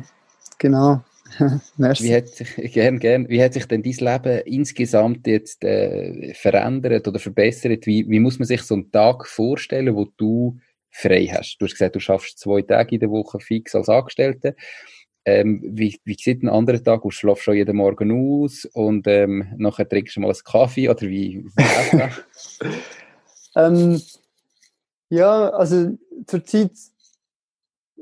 [0.58, 1.02] genau.
[1.78, 7.06] wie, hat sich, gern, gern, wie hat sich denn dein Leben insgesamt jetzt äh, verändert
[7.06, 7.86] oder verbessert?
[7.86, 10.58] Wie, wie muss man sich so einen Tag vorstellen, wo du
[10.90, 11.56] frei hast?
[11.58, 14.54] Du hast gesagt, du schaffst zwei Tage in der Woche fix als Angestellte.
[15.28, 17.14] Ähm, wie, wie sieht ein anderer Tag aus?
[17.14, 21.44] Schlafst schon jeden Morgen aus und ähm, nachher trinkst du mal einen Kaffee oder wie,
[23.54, 24.00] ähm,
[25.10, 26.72] Ja, also zurzeit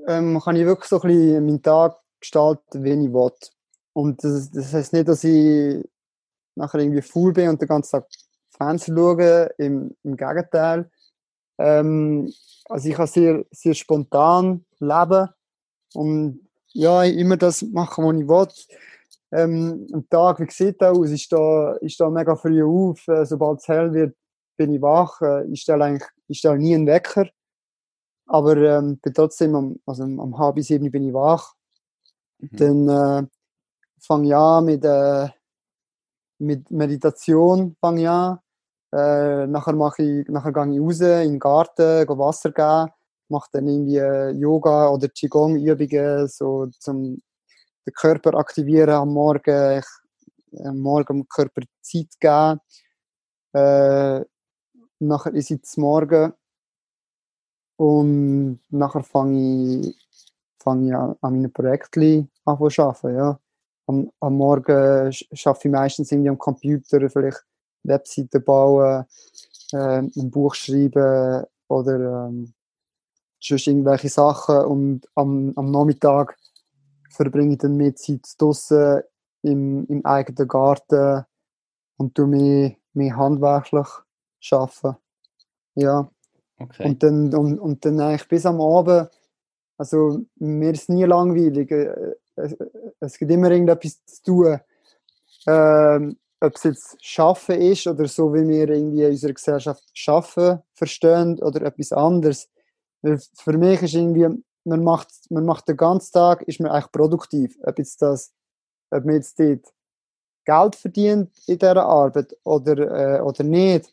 [0.06, 3.32] ähm, kann ich wirklich so ein bisschen meinen Tag gestalten, wie ich will.
[3.92, 5.84] Und das, das heißt nicht, dass ich
[6.54, 8.06] nachher irgendwie faul bin und den ganzen Tag
[8.50, 9.50] Fernsehen schaue.
[9.58, 10.88] Im, im Gegenteil.
[11.58, 12.32] Ähm,
[12.68, 15.28] also ich kann sehr, sehr spontan leben
[15.94, 16.45] und
[16.76, 18.76] ja, immer das machen, was ich will.
[19.32, 21.10] Ähm, am Tag, wie sieht das aus?
[21.10, 23.06] Ich stehe, ich stehe mega früh auf.
[23.08, 24.16] Äh, sobald es hell wird,
[24.56, 25.20] bin ich wach.
[25.20, 27.28] Äh, ich stelle eigentlich ich stelle nie einen Wecker.
[28.26, 31.54] Aber ähm, bin trotzdem am, also um halb sieben bin ich wach.
[32.38, 32.56] Mhm.
[32.56, 33.28] Dann äh,
[34.00, 35.28] fange ich an mit, äh,
[36.38, 37.76] mit Meditation.
[37.80, 38.38] Fange ich an.
[38.92, 42.92] Äh, nachher, mache ich, nachher gehe ich raus in den Garten, gehe Wasser geben
[43.28, 47.22] mache dann irgendwie Yoga oder Qigong-Übungen, so zum
[47.86, 52.60] den Körper aktivieren am Morgen, ich, am Morgen dem Körper Zeit geben.
[53.52, 54.24] Äh,
[54.98, 56.32] nachher ist es Morgen
[57.76, 59.96] und nachher fange ich,
[60.60, 63.16] fang ich an, an meinen Projekten an zu arbeiten.
[63.16, 63.40] Ja.
[63.86, 67.44] Am, am Morgen arbeite ich meistens irgendwie am Computer, vielleicht
[67.84, 69.04] Webseiten bauen,
[69.72, 72.52] äh, ein Buch schreiben oder ähm,
[73.40, 76.36] sonst irgendwelche Sachen und am, am Nachmittag
[77.10, 79.02] verbringe ich dann mehr Zeit draußen
[79.42, 81.24] im, im eigenen Garten
[81.96, 83.86] und tue mehr, mehr handwerklich
[84.50, 84.96] arbeiten.
[85.74, 86.10] Ja.
[86.58, 86.88] Okay.
[86.88, 89.10] Und, dann, und, und dann eigentlich bis am Abend,
[89.76, 91.70] also mir ist nie langweilig.
[91.70, 92.56] Äh, es,
[93.00, 94.60] es gibt immer irgendetwas zu tun.
[95.46, 100.62] Ähm, ob es jetzt Schaffen ist oder so, wie wir irgendwie in unserer Gesellschaft Schaffen
[100.72, 102.48] verstehen oder etwas anderes.
[103.02, 107.56] Für mich ist irgendwie, man macht, man macht den ganzen Tag, ist man eigentlich produktiv.
[107.62, 108.32] Ob jetzt das,
[108.90, 109.72] ob man jetzt dort
[110.44, 113.90] Geld verdient in dieser Arbeit oder, äh, oder nicht,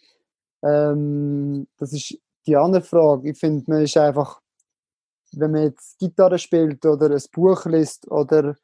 [0.63, 3.31] ähm, das ist die andere Frage.
[3.31, 4.41] Ich finde, man ist einfach,
[5.33, 8.55] wenn man jetzt Gitarre spielt oder ein Buch liest oder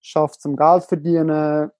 [0.00, 1.70] schafft zum Geld verdienen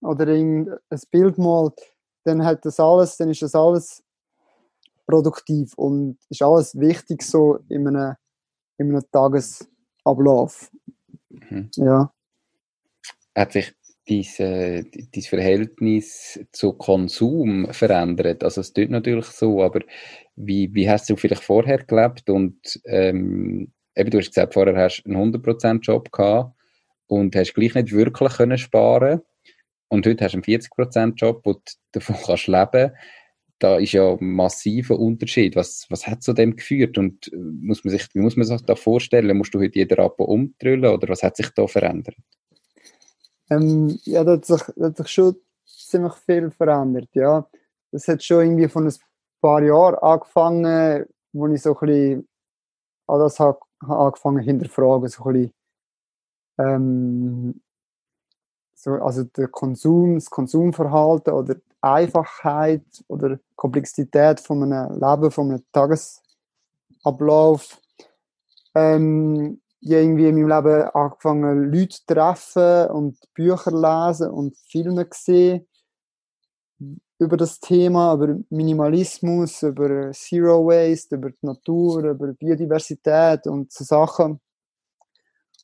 [0.00, 0.78] oder ein
[1.10, 1.80] Bild malt,
[2.24, 4.02] dann hat das alles, dann ist das alles
[5.06, 8.14] produktiv und ist alles wichtig so in einem,
[8.78, 10.70] in einem Tagesablauf.
[11.28, 11.70] Mhm.
[11.76, 12.12] Ja.
[13.34, 13.72] Hat sich
[14.08, 18.42] dein, dein Verhältnis zu Konsum verändert?
[18.42, 19.80] Also es tut natürlich so, aber
[20.36, 25.02] wie, wie hast du vielleicht vorher gelebt und ähm, eben, du hast gesagt, vorher hast
[25.04, 26.54] du einen 100% Job gehabt
[27.06, 29.22] und hast gleich nicht wirklich können sparen
[29.88, 31.60] und heute hast du einen 40% Job, wo du
[31.92, 32.92] davon kannst leben
[33.58, 35.56] da ist ja ein massiver Unterschied.
[35.56, 38.56] Was, was hat zu dem geführt und äh, muss man sich, wie muss man sich
[38.56, 39.36] das da vorstellen?
[39.36, 42.16] Musst du heute jeden Rappen umdrüllen oder was hat sich da verändert?
[43.50, 47.48] Ähm, ja, da hat, sich, da hat sich schon ziemlich viel verändert, ja.
[47.92, 48.94] Das hat schon irgendwie von ein
[49.40, 52.28] paar Jahren angefangen, wo ich so ein bisschen
[53.06, 55.52] an das habe angefangen hinterfragen, so ein bisschen,
[56.58, 57.60] ähm,
[58.76, 65.50] so, also der Konsum, das Konsumverhalten oder die Einfachheit oder Komplexität von einem Leben, von
[65.50, 67.80] einem Tagesablauf.
[68.74, 74.56] Ähm, ich habe irgendwie in meinem Leben angefangen, Leute zu treffen und Bücher lesen und
[74.68, 75.66] Filme sehen
[77.18, 83.84] über das Thema, über Minimalismus, über Zero Waste, über die Natur, über Biodiversität und so
[83.84, 84.38] Sachen.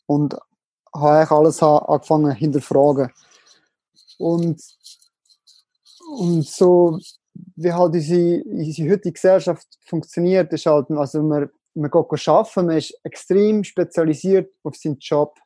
[0.07, 0.35] Und
[0.95, 3.11] habe eigentlich alles angefangen hinterfragen.
[4.18, 4.62] Und,
[6.18, 6.99] und so,
[7.57, 12.76] wie halt unsere, unsere heutige Gesellschaft funktioniert, ist halt, also man, man geht arbeiten, man
[12.76, 15.38] ist extrem spezialisiert auf seinen Job,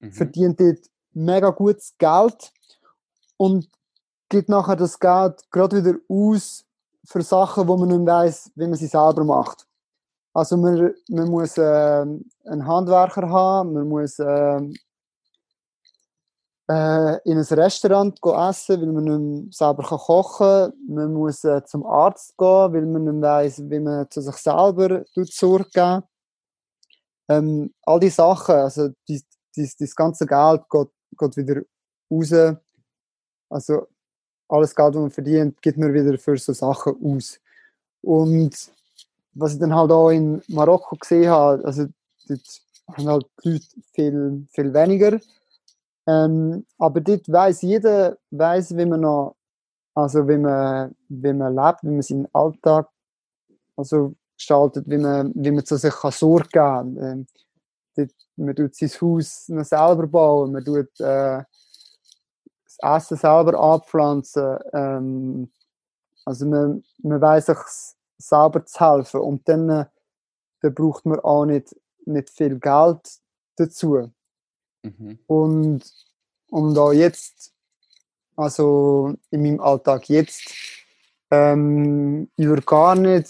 [0.00, 0.12] mhm.
[0.12, 0.80] verdient dort
[1.12, 2.52] mega gutes Geld
[3.36, 3.68] und
[4.28, 6.64] gibt nachher das Geld gerade wieder aus
[7.04, 9.66] für Sachen, wo man nicht weiß, wie man sie selber macht.
[10.36, 14.60] Also man, man muss äh, einen Handwerker haben, man muss äh,
[16.68, 20.72] äh, in ein Restaurant essen, weil man nicht selber kochen kann.
[20.88, 25.06] Man muss äh, zum Arzt gehen, weil man nicht weiss, wie man zu sich selber
[25.14, 26.02] Sorge geben
[27.30, 31.62] ähm, All diese Sachen, also das ganze Geld geht, geht wieder
[32.10, 32.58] raus.
[33.48, 33.86] Also
[34.48, 37.40] alles Geld, das man verdient, gibt man wieder für so Sachen aus.
[38.02, 38.75] Und
[39.36, 41.86] was ich dann halt auch in Marokko gesehen habe, also
[42.28, 42.40] dort
[42.88, 45.20] haben halt die Leute viel, viel weniger.
[46.06, 49.36] Ähm, aber dort weiß jeder, weiß, wie man noch,
[49.94, 52.88] also wie man, wie man lebt, wie man seinen Alltag
[53.76, 56.96] also gestaltet, wie man, wie man zu sich kann Sorge geben kann.
[56.98, 57.26] Ähm,
[57.96, 61.42] dort, man tut sein Haus noch selber bauen, man tut äh,
[62.64, 64.58] das Essen selber anpflanzen.
[64.72, 65.50] Ähm,
[66.24, 69.84] also man, man weiß sich selber zu helfen und dann, äh,
[70.60, 73.00] dann braucht man auch nicht, nicht viel Geld
[73.56, 74.10] dazu.
[74.82, 75.18] Mhm.
[75.26, 75.82] Und,
[76.50, 77.52] und auch jetzt,
[78.36, 80.54] also in meinem Alltag jetzt,
[81.30, 83.28] ähm, ich würde gar nicht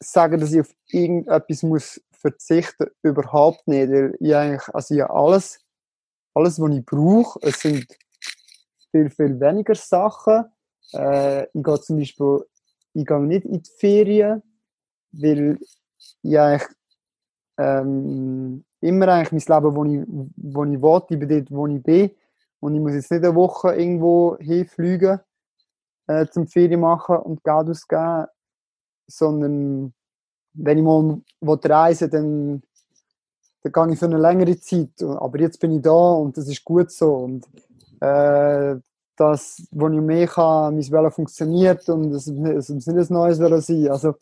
[0.00, 3.90] sagen, dass ich auf irgendetwas muss verzichten, überhaupt nicht.
[4.20, 5.60] Ich eigentlich, also ich alles,
[6.34, 7.86] alles, was ich brauche, es sind
[8.90, 10.44] viel, viel weniger Sachen.
[10.92, 12.44] Äh, ich gehe zum Beispiel
[12.98, 14.42] ich gehe nicht in die Ferien,
[15.12, 15.58] weil
[16.22, 16.68] ich eigentlich
[17.56, 20.04] ähm, immer eigentlich mein Leben, wo ich,
[20.36, 22.10] wo ich will, ich bin dort, wo ich bin.
[22.60, 25.20] Und ich muss jetzt nicht eine Woche irgendwo hinfliegen,
[26.08, 28.26] äh, zum Ferien machen und Geld ausgeben,
[29.06, 29.94] sondern
[30.54, 32.62] wenn ich mal reisen will, dann,
[33.62, 35.00] dann gehe ich für eine längere Zeit.
[35.02, 37.14] Aber jetzt bin ich da und das ist gut so.
[37.14, 37.46] Und
[38.00, 38.76] äh,
[39.18, 43.38] das, wo ich mehr kann, mein Velo funktioniert und es, es muss nicht ein neues
[43.38, 43.88] Velo sein.
[43.88, 44.14] Also,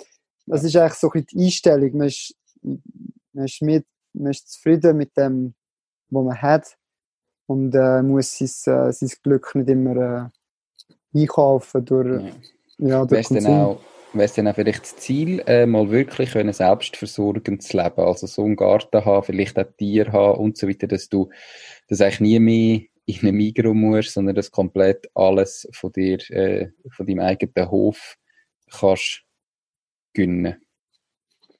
[0.46, 1.98] das ist eigentlich so ein die Einstellung.
[1.98, 5.54] Man ist, man ist, mit, man ist zufrieden mit dem,
[6.10, 6.76] was man hat
[7.46, 10.30] und äh, muss sein, äh, sein Glück nicht immer
[11.14, 12.30] äh, einkaufen durch, ja.
[12.78, 13.78] Ja, durch Konsum.
[14.12, 18.26] Wäre es dann auch vielleicht das Ziel, äh, mal wirklich können selbstversorgend zu leben, also
[18.26, 21.28] so einen Garten haben, vielleicht auch Tier haben und so weiter, dass du
[21.88, 26.70] das eigentlich nie mehr in einem Migro musst, sondern dass komplett alles von dir, äh,
[26.90, 28.16] von deinem eigenen Hof
[28.70, 29.22] kannst
[30.12, 30.60] gönnen.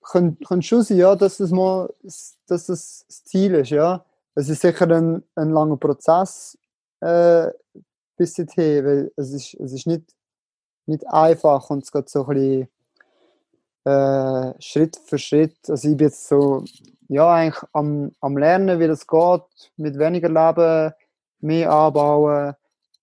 [0.02, 4.04] Kann schon sein, ja, dass das mal dass das, das Ziel ist, ja.
[4.34, 6.58] Es ist sicher ein, ein langer Prozess
[7.00, 7.48] äh,
[8.16, 10.14] bis dorthin, weil es ist, es ist nicht,
[10.86, 12.68] nicht einfach und es geht so ein bisschen
[13.84, 15.56] äh, Schritt für Schritt.
[15.68, 16.64] Also ich bin jetzt so,
[17.08, 19.42] ja, eigentlich am, am Lernen, wie das geht,
[19.76, 20.92] mit weniger Leben,
[21.46, 22.54] mehr anbauen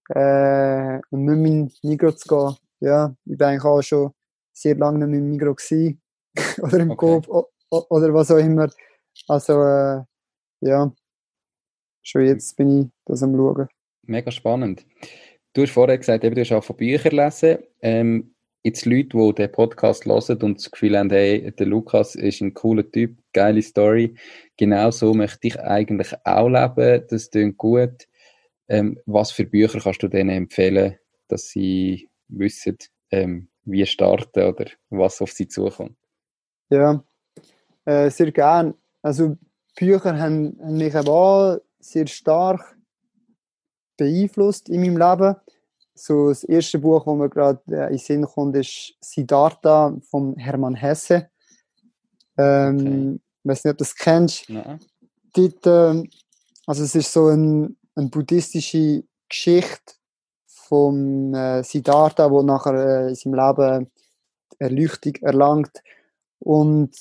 [0.10, 2.58] äh, und nicht mehr in Migro zu gehen.
[2.80, 4.12] Ja, ich bin eigentlich auch schon
[4.52, 6.02] sehr lange nicht mehr im Migro gewesen.
[6.62, 7.22] oder im okay.
[7.26, 8.70] Coop oder was auch immer.
[9.28, 10.02] Also, äh,
[10.62, 10.92] ja,
[12.02, 13.68] schon jetzt bin ich das am Schauen.
[14.04, 14.86] Mega spannend.
[15.54, 17.60] Du hast vorher gesagt, eben, du hast auch von Büchern lesen.
[17.82, 18.34] Ähm,
[18.64, 22.54] jetzt Leute, die den Podcast hören und das Gefühl haben, hey, der Lukas ist ein
[22.54, 24.16] cooler Typ, geile Story,
[24.58, 28.08] genau so möchte ich eigentlich auch leben, das klingt gut.
[28.74, 30.98] Ähm, was für Bücher kannst du denen empfehlen,
[31.28, 32.80] dass sie wissen,
[33.12, 35.96] ähm, wie starten oder was auf sie zukommt?
[36.72, 37.04] Ja,
[37.86, 38.74] äh, sehr gern.
[39.04, 39.38] Also
[39.76, 42.76] Bücher haben, haben mich auch sehr stark
[43.96, 45.36] beeinflusst in meinem Leben.
[45.94, 50.36] So das erste Buch, das mir gerade äh, in den Sinn kommt, ist Siddhartha von
[50.38, 51.30] Hermann Hesse.
[52.40, 53.20] Ähm, okay.
[53.44, 54.50] Ich weiß nicht, ob du das kennst.
[54.50, 54.80] Nein.
[55.32, 56.10] Dort, äh,
[56.66, 59.94] also es ist so ein, eine buddhistische Geschichte
[60.48, 63.92] von äh, Siddhartha, wo nachher äh, in seinem Leben
[64.60, 65.82] Erleuchtung erlangt.
[66.40, 66.96] Und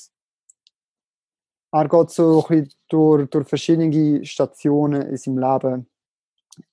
[1.71, 5.87] er geht so ein durch, durch verschiedene Stationen in seinem Leben.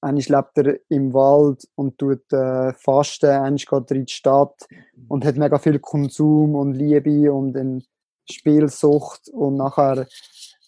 [0.02, 4.68] Einmal lebt er im Wald und tut äh, fasten, einmal geht er in die Stadt
[5.08, 7.80] und hat mega viel Konsum und Liebe und eine
[8.30, 10.06] Spielsucht und nachher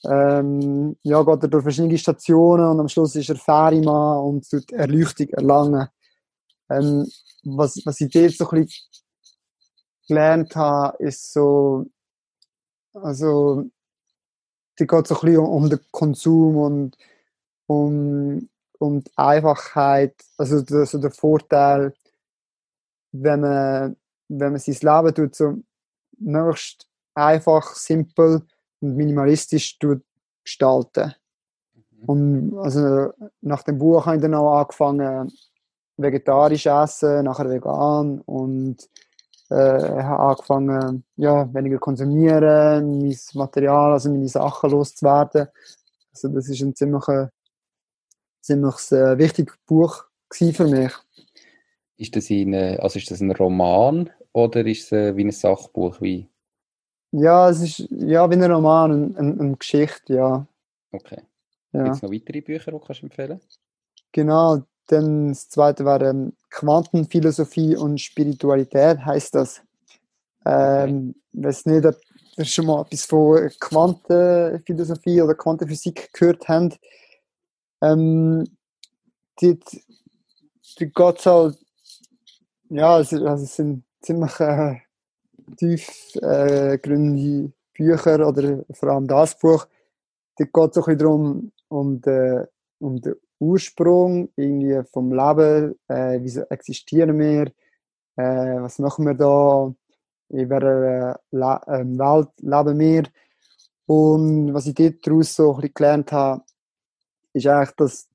[0.05, 4.72] ähm, ja, geht er durch verschiedene Stationen und am Schluss ist er Ferienmann und tut
[4.72, 5.88] Erleuchtung erlangen.
[6.70, 7.07] Ähm,
[7.44, 8.88] was, was ich dort so ein bisschen
[10.09, 11.86] gelernt habe, ist so,
[12.94, 13.64] also,
[14.78, 16.96] die geht so ein bisschen um, um den Konsum und
[17.66, 18.48] um,
[18.78, 21.94] um die Einfachheit, also so der Vorteil,
[23.12, 23.96] wenn man,
[24.28, 25.59] wenn man sein Leben tut, so
[26.18, 28.46] möglichst einfach, simpel
[28.82, 29.78] und minimalistisch
[30.42, 31.14] gestalten.
[31.74, 32.04] Mhm.
[32.06, 35.32] Und also nach dem Buch habe ich dann auch angefangen,
[35.96, 38.88] vegetarisch essen, nachher vegan und
[39.50, 45.48] äh, habe angefangen, ja, weniger konsumieren, mein Material, also meine Sachen loszuwerden.
[46.12, 47.04] Also das ist ein ziemlich,
[48.40, 50.92] ziemlich äh, wichtiges Buch für mich.
[51.98, 56.00] Ist das, in, also ist das ein Roman oder ist es äh, wie ein Sachbuch?
[56.00, 56.31] Wie?
[57.12, 60.46] Ja, es ist ja, wie ein Roman, eine, eine Geschichte, ja.
[60.92, 61.20] Okay.
[61.72, 61.84] Ja.
[61.84, 63.40] Gibt es noch weitere Bücher, die du kannst empfehlen
[64.12, 69.62] Genau, dann das zweite war ähm, Quantenphilosophie und Spiritualität, heißt das.
[70.44, 71.46] Ähm, okay.
[71.46, 71.96] weiß nicht, ob
[72.36, 76.78] ihr schon mal etwas von Quantenphilosophie oder Quantenphysik gehört habt.
[77.82, 78.44] Ähm,
[79.40, 79.58] die,
[80.78, 81.58] die geht halt,
[82.70, 84.76] ja, also, also es sind ziemlich äh,
[85.57, 89.66] tiefgründige äh, Bücher oder vor allem das Buch.
[90.38, 92.47] Die geht so ein bisschen darum, um den,
[92.78, 97.47] um den Ursprung irgendwie vom Leben, äh, wieso existieren wir,
[98.16, 99.74] äh, was machen wir da,
[100.28, 103.03] in welcher äh, ähm, Welt leben wir.
[103.86, 106.43] Und was ich daraus so ein bisschen gelernt habe,
[107.32, 108.09] ist eigentlich, dass,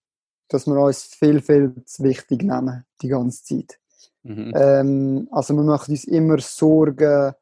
[0.48, 3.80] dass wir uns viel, viel zu wichtig nehmen, die ganze Zeit.
[4.28, 4.54] Mhm.
[4.56, 7.34] Ähm, also wir machen uns immer Sorgen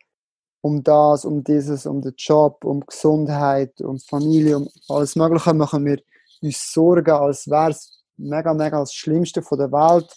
[0.62, 5.86] um das, um dieses, um den Job, um Gesundheit, um Familie, um alles Mögliche machen
[5.86, 6.00] wir
[6.42, 10.12] uns Sorgen, als wäre es mega, mega das Schlimmste von der Welt.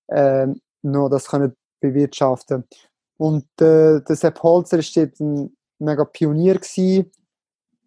[0.09, 0.47] äh,
[0.83, 2.65] noch das können bewirtschaften.
[3.19, 7.11] Und äh, der Sepp Holzer war ein mega Pionier gewesen.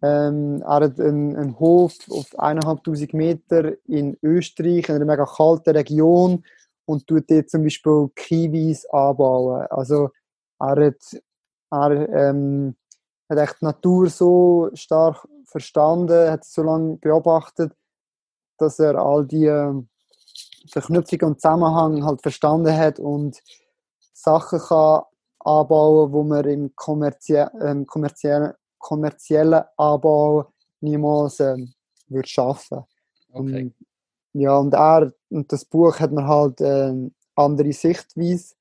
[0.02, 5.76] Ähm, er hat einen, einen Hof auf 1'500 Meter in Österreich, in einer mega kalten
[5.76, 6.44] Region
[6.86, 9.66] und tut dort zum Beispiel Kiwis anbauen.
[9.70, 10.10] Also
[10.58, 11.22] er hat,
[11.70, 12.76] er, ähm,
[13.28, 17.72] hat echt die Natur so stark verstanden, hat so lange beobachtet,
[18.58, 19.88] dass er all die ähm,
[20.70, 23.40] Verknüpfungen und Zusammenhang halt verstanden hat und
[24.12, 25.02] Sachen kann
[25.40, 31.72] anbauen, wo man im kommerzie ähm, kommerziellen, kommerziellen Anbau niemals ähm,
[32.08, 32.84] würde schaffen.
[33.32, 33.62] Okay.
[33.62, 33.74] Und,
[34.32, 38.54] ja, und er und das Buch hat mir halt eine äh, andere Sichtweise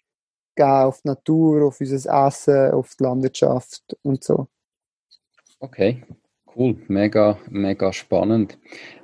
[0.56, 4.48] gegeben auf die Natur, auf unser Essen, auf die Landwirtschaft und so.
[5.60, 6.04] Okay,
[6.56, 8.58] cool, mega, mega spannend.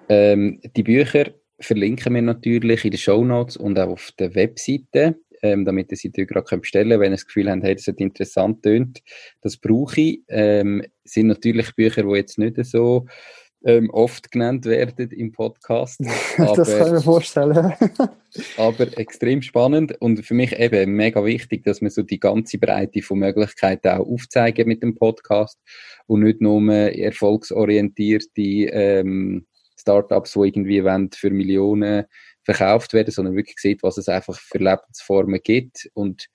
[0.07, 5.19] Ähm, die Bücher verlinken wir natürlich in den Show Notes und auch auf der Webseite,
[5.45, 7.99] ähm, damit ihr sie gerade bestellen könnt, wenn ihr das Gefühl habt, hey, das hat
[7.99, 9.01] interessant tönt.
[9.41, 10.21] Das brauche ich.
[10.27, 13.05] Ähm, sind natürlich Bücher, die jetzt nicht so
[13.65, 15.99] ähm, oft genannt werden im Podcast.
[16.37, 17.73] Aber, das kann ich mir vorstellen.
[18.57, 23.01] aber extrem spannend und für mich eben mega wichtig, dass wir so die ganze Breite
[23.01, 25.59] von Möglichkeiten auch aufzeigen mit dem Podcast
[26.05, 32.05] und nicht nur erfolgsorientierte ähm, Startups, die irgendwie wollen, für Millionen
[32.45, 36.27] verkauft werden, sondern wirklich sieht, was es einfach für Lebensformen gibt und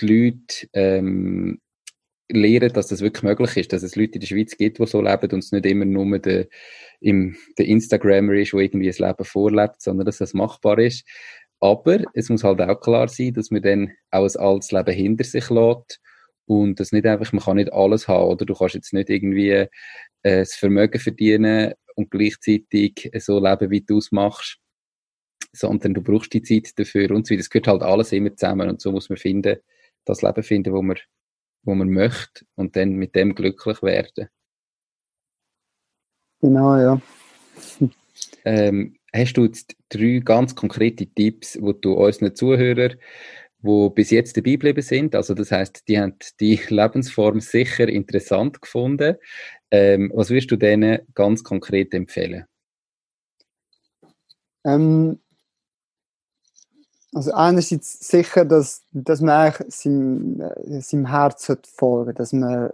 [0.00, 1.60] die Leute ähm,
[2.32, 5.02] lernen, dass das wirklich möglich ist, dass es Leute in der Schweiz gibt, die so
[5.02, 6.46] leben und es nicht immer nur der,
[7.00, 11.06] im, der Instagrammer ist, der irgendwie das Leben vorlebt, sondern dass das machbar ist.
[11.60, 15.24] Aber es muss halt auch klar sein, dass man dann auch ein altes Leben hinter
[15.24, 16.00] sich lässt
[16.46, 18.46] und das nicht einfach, man kann nicht alles haben, oder?
[18.46, 19.68] Du kannst jetzt nicht irgendwie äh,
[20.22, 24.59] das Vermögen verdienen und gleichzeitig so leben, wie du es machst,
[25.52, 27.40] sondern du brauchst die Zeit dafür und so weiter.
[27.40, 29.58] Das gehört halt alles immer zusammen und so muss man finden,
[30.04, 30.96] das Leben finden, wo man
[31.62, 34.28] wo man möchte und dann mit dem glücklich werden.
[36.40, 37.00] Genau, ja.
[38.44, 42.96] ähm, hast du jetzt drei ganz konkrete Tipps, wo du unseren Zuhörern,
[43.60, 48.62] wo bis jetzt dabei geblieben sind, also das heißt, die haben die Lebensform sicher interessant
[48.62, 49.16] gefunden.
[49.70, 52.46] Ähm, was würdest du denen ganz konkret empfehlen?
[54.64, 55.20] Ähm,
[57.12, 62.70] also einerseits sicher, dass, dass man seinem, äh, seinem Herz folgen sollte, dass man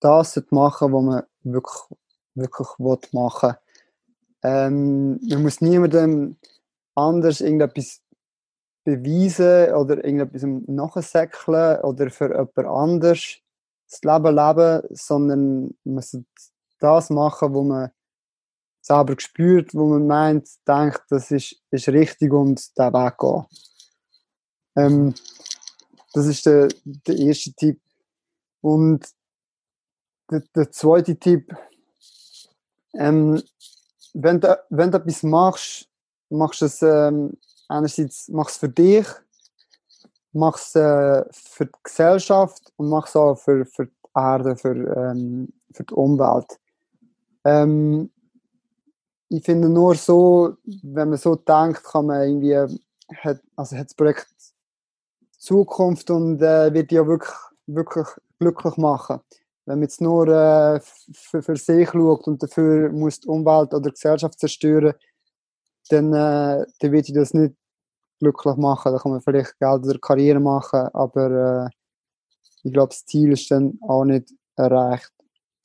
[0.00, 1.98] das machen was man wirklich,
[2.34, 3.56] wirklich machen will.
[4.44, 6.36] Ähm, man muss niemandem
[6.94, 8.00] anders irgendetwas
[8.84, 13.38] beweisen oder irgendetwas nachsäckeln oder für jemand anders
[13.88, 16.16] das Leben leben, sondern man muss
[16.80, 17.90] das machen, wo man
[18.80, 23.46] selber spürt, wo man meint, denkt, das ist, ist richtig und der Weg gehen.
[24.76, 25.14] Ähm,
[26.12, 27.80] das ist der, der erste Tipp.
[28.60, 29.06] Und
[30.30, 31.54] der, der zweite Tipp,
[32.94, 33.42] ähm,
[34.14, 35.88] wenn, du, wenn du etwas machst,
[36.30, 37.36] machst du es ähm,
[37.68, 39.06] einerseits machst für dich,
[40.32, 44.74] machst es äh, für die Gesellschaft und machst es auch für, für die Erde, für,
[44.96, 46.58] ähm, für die Umwelt.
[47.44, 48.10] Ähm,
[49.28, 52.76] ich finde nur so, wenn man so denkt, kann man irgendwie,
[53.16, 54.26] hat, also hat das Projekt
[55.42, 57.34] Zukunft und äh, wird ja wirklich,
[57.66, 58.06] wirklich
[58.38, 59.20] glücklich machen.
[59.66, 60.80] Wenn man jetzt nur äh,
[61.12, 64.94] für, sich schaut und dafür muss die Umwelt oder die Gesellschaft zerstören,
[65.88, 67.56] dann, äh, dann wird ich das nicht
[68.20, 68.92] glücklich machen.
[68.92, 71.70] Da kann man vielleicht Geld oder Karriere machen, aber äh,
[72.62, 75.12] ich glaube, das Ziel ist dann auch nicht erreicht.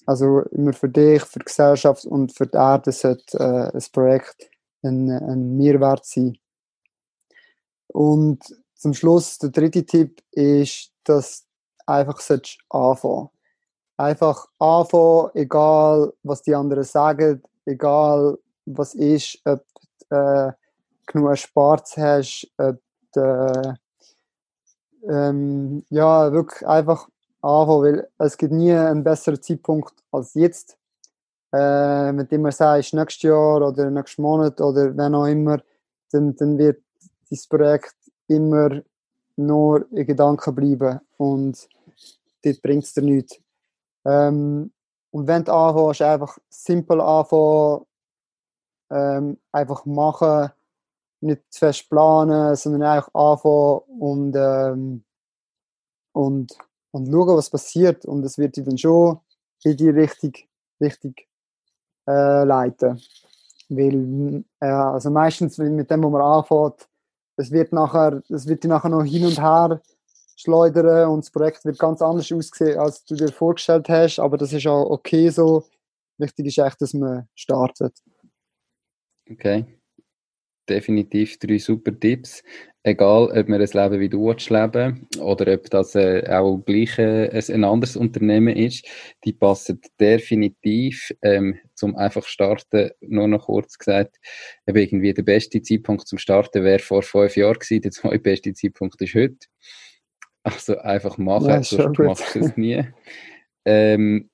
[0.07, 4.49] Also immer für dich, für die Gesellschaft und für die Erde sollte äh, ein Projekt
[4.81, 6.37] ein, ein Mehrwert sein.
[7.87, 8.41] Und
[8.77, 12.19] zum Schluss, der dritte Tipp ist, dass du einfach
[12.69, 13.29] anfangen
[13.97, 19.63] Einfach anfangen, egal was die anderen sagen, egal was ist, ob
[20.09, 20.51] du äh,
[21.07, 22.79] genug Spaß hast, ob
[23.13, 23.77] du,
[25.09, 27.07] ähm, ja, wirklich einfach
[27.41, 30.77] anfangen, weil es gibt nie einen besseren Zeitpunkt als jetzt.
[31.53, 35.59] Äh, mit dem man sagt, nächstes Jahr oder nächsten Monat oder wenn auch immer,
[36.11, 36.83] dann, dann wird
[37.29, 37.95] dieses Projekt
[38.27, 38.81] immer
[39.35, 41.67] nur in Gedanken bleiben und
[42.43, 43.39] dort bringt es dir nichts.
[44.05, 44.71] Ähm,
[45.11, 47.85] und wenn du anfängst, einfach simpel anfangen,
[48.89, 50.51] ähm, einfach machen,
[51.21, 55.03] nicht zu fest planen, sondern einfach anfangen und, ähm,
[56.13, 56.57] und,
[56.91, 58.05] und schauen, was passiert.
[58.05, 59.19] Und es wird dich dann schon
[59.63, 60.33] in die Richtung,
[60.79, 61.27] richtig
[62.07, 63.01] äh, leiten.
[63.69, 66.87] Weil, äh, also meistens mit dem, wo man anfängt,
[67.37, 69.81] es wird nachher, es wird nachher noch hin und her
[70.35, 74.53] schleudern und das Projekt wird ganz anders aussehen, als du dir vorgestellt hast, aber das
[74.53, 75.65] ist auch okay so.
[76.17, 77.93] Wichtig ist echt, dass man startet.
[79.29, 79.65] Okay.
[80.67, 82.43] Definitiv drei super Tipps.
[82.87, 87.29] Egal ob wir ein Leben wie du leben oder ob das äh, auch gleich äh,
[87.53, 88.87] ein anderes Unternehmen ist,
[89.25, 94.17] die passen definitiv ähm, zum einfach starten, nur noch kurz gesagt,
[94.65, 99.01] eben irgendwie der beste Zeitpunkt zum Starten wäre vor fünf Jahren gewesen, der zweitbeste Zeitpunkt
[99.01, 99.37] ist heute.
[100.43, 102.85] Also einfach machen, ja, sonst machst du es nie.
[103.65, 104.29] Ähm,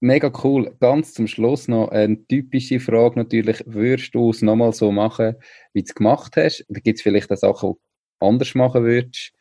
[0.00, 0.74] mega cool.
[0.80, 3.62] Ganz zum Schluss noch eine typische Frage natürlich.
[3.66, 5.36] Würdest du es nochmal so machen,
[5.72, 6.64] wie du es gemacht hast?
[6.68, 7.78] Oder gibt es vielleicht auch Sachen, die
[8.20, 9.32] du anders machen würdest?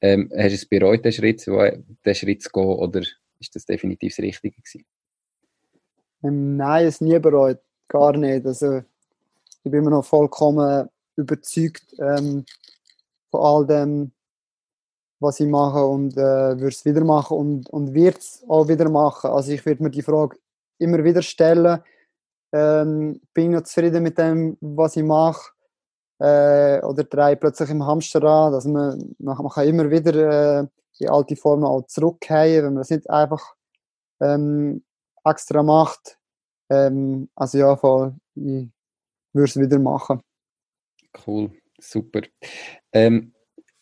[0.00, 3.00] Ähm, hast du es bereut, den Schritt, den Schritt zu gehen, oder
[3.40, 4.84] ist das definitiv das Richtige gewesen?
[6.22, 7.60] Ähm, nein, es nie bereut.
[7.88, 8.46] Gar nicht.
[8.46, 12.44] Also, ich bin immer noch vollkommen überzeugt ähm,
[13.30, 14.12] von all dem,
[15.24, 16.20] was ich mache und äh,
[16.60, 19.30] würde es wieder machen und, und wird es auch wieder machen.
[19.30, 20.36] Also ich würde mir die Frage
[20.78, 21.80] immer wieder stellen,
[22.52, 25.50] ähm, bin ich noch zufrieden mit dem, was ich mache
[26.20, 28.54] äh, oder drehe plötzlich im Hamsterrad.
[28.54, 30.66] Also man, man kann immer wieder äh,
[31.00, 33.54] die alte Form auch zurückkehren, wenn man das nicht einfach
[34.20, 34.84] ähm,
[35.24, 36.18] extra macht.
[36.70, 38.68] Ähm, also ja, voll, ich
[39.32, 40.20] würde es wieder machen.
[41.26, 42.22] Cool, super.
[42.92, 43.34] Ähm,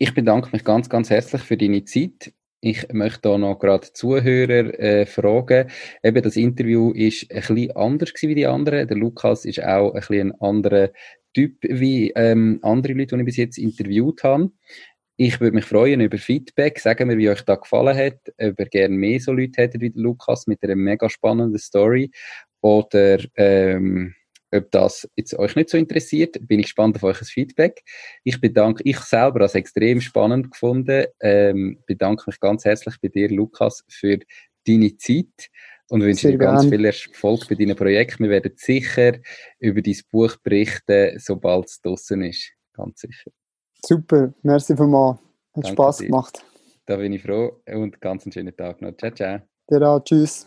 [0.03, 2.33] ich bedanke mich ganz, ganz herzlich für deine Zeit.
[2.61, 5.71] Ich möchte da noch gerade Zuhörer äh, fragen.
[6.03, 8.89] Eben, das Interview ist ein bisschen anders wie die anderen.
[8.89, 10.91] Der Lukas ist auch ein bisschen ein anderer
[11.35, 14.51] Typ wie ähm, andere Leute, die ich bis jetzt interviewt habe.
[15.17, 16.81] Ich würde mich freuen über Feedback.
[16.81, 18.19] Sagen mir, wie euch da gefallen hat.
[18.39, 22.11] Ob ihr gerne mehr so Leute hättet wie der Lukas mit einer mega spannenden Story.
[22.61, 24.17] Oder ähm,
[24.53, 27.83] ob das jetzt euch nicht so interessiert, bin ich gespannt auf euer Feedback.
[28.25, 33.29] Ich bedanke, ich selber als extrem spannend gefunden, ähm, bedanke mich ganz herzlich bei dir,
[33.31, 34.19] Lukas, für
[34.67, 35.51] deine Zeit
[35.89, 38.19] und wünsche Sehr dir ganz viel Erfolg bei deinem Projekt.
[38.21, 39.19] Wir werden sicher
[39.59, 42.53] über dein Buch berichten, sobald es draußen ist.
[42.73, 43.31] Ganz sicher.
[43.85, 45.19] Super, merci vielmals.
[45.55, 46.45] Hat Danke Spaß gemacht.
[46.87, 48.97] Da bin ich froh und ganz einen schönen Tag noch.
[48.97, 49.41] Ciao, ciao.
[49.71, 50.47] Dir auch, tschüss.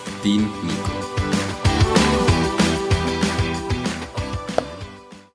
[0.23, 1.10] dein Nico.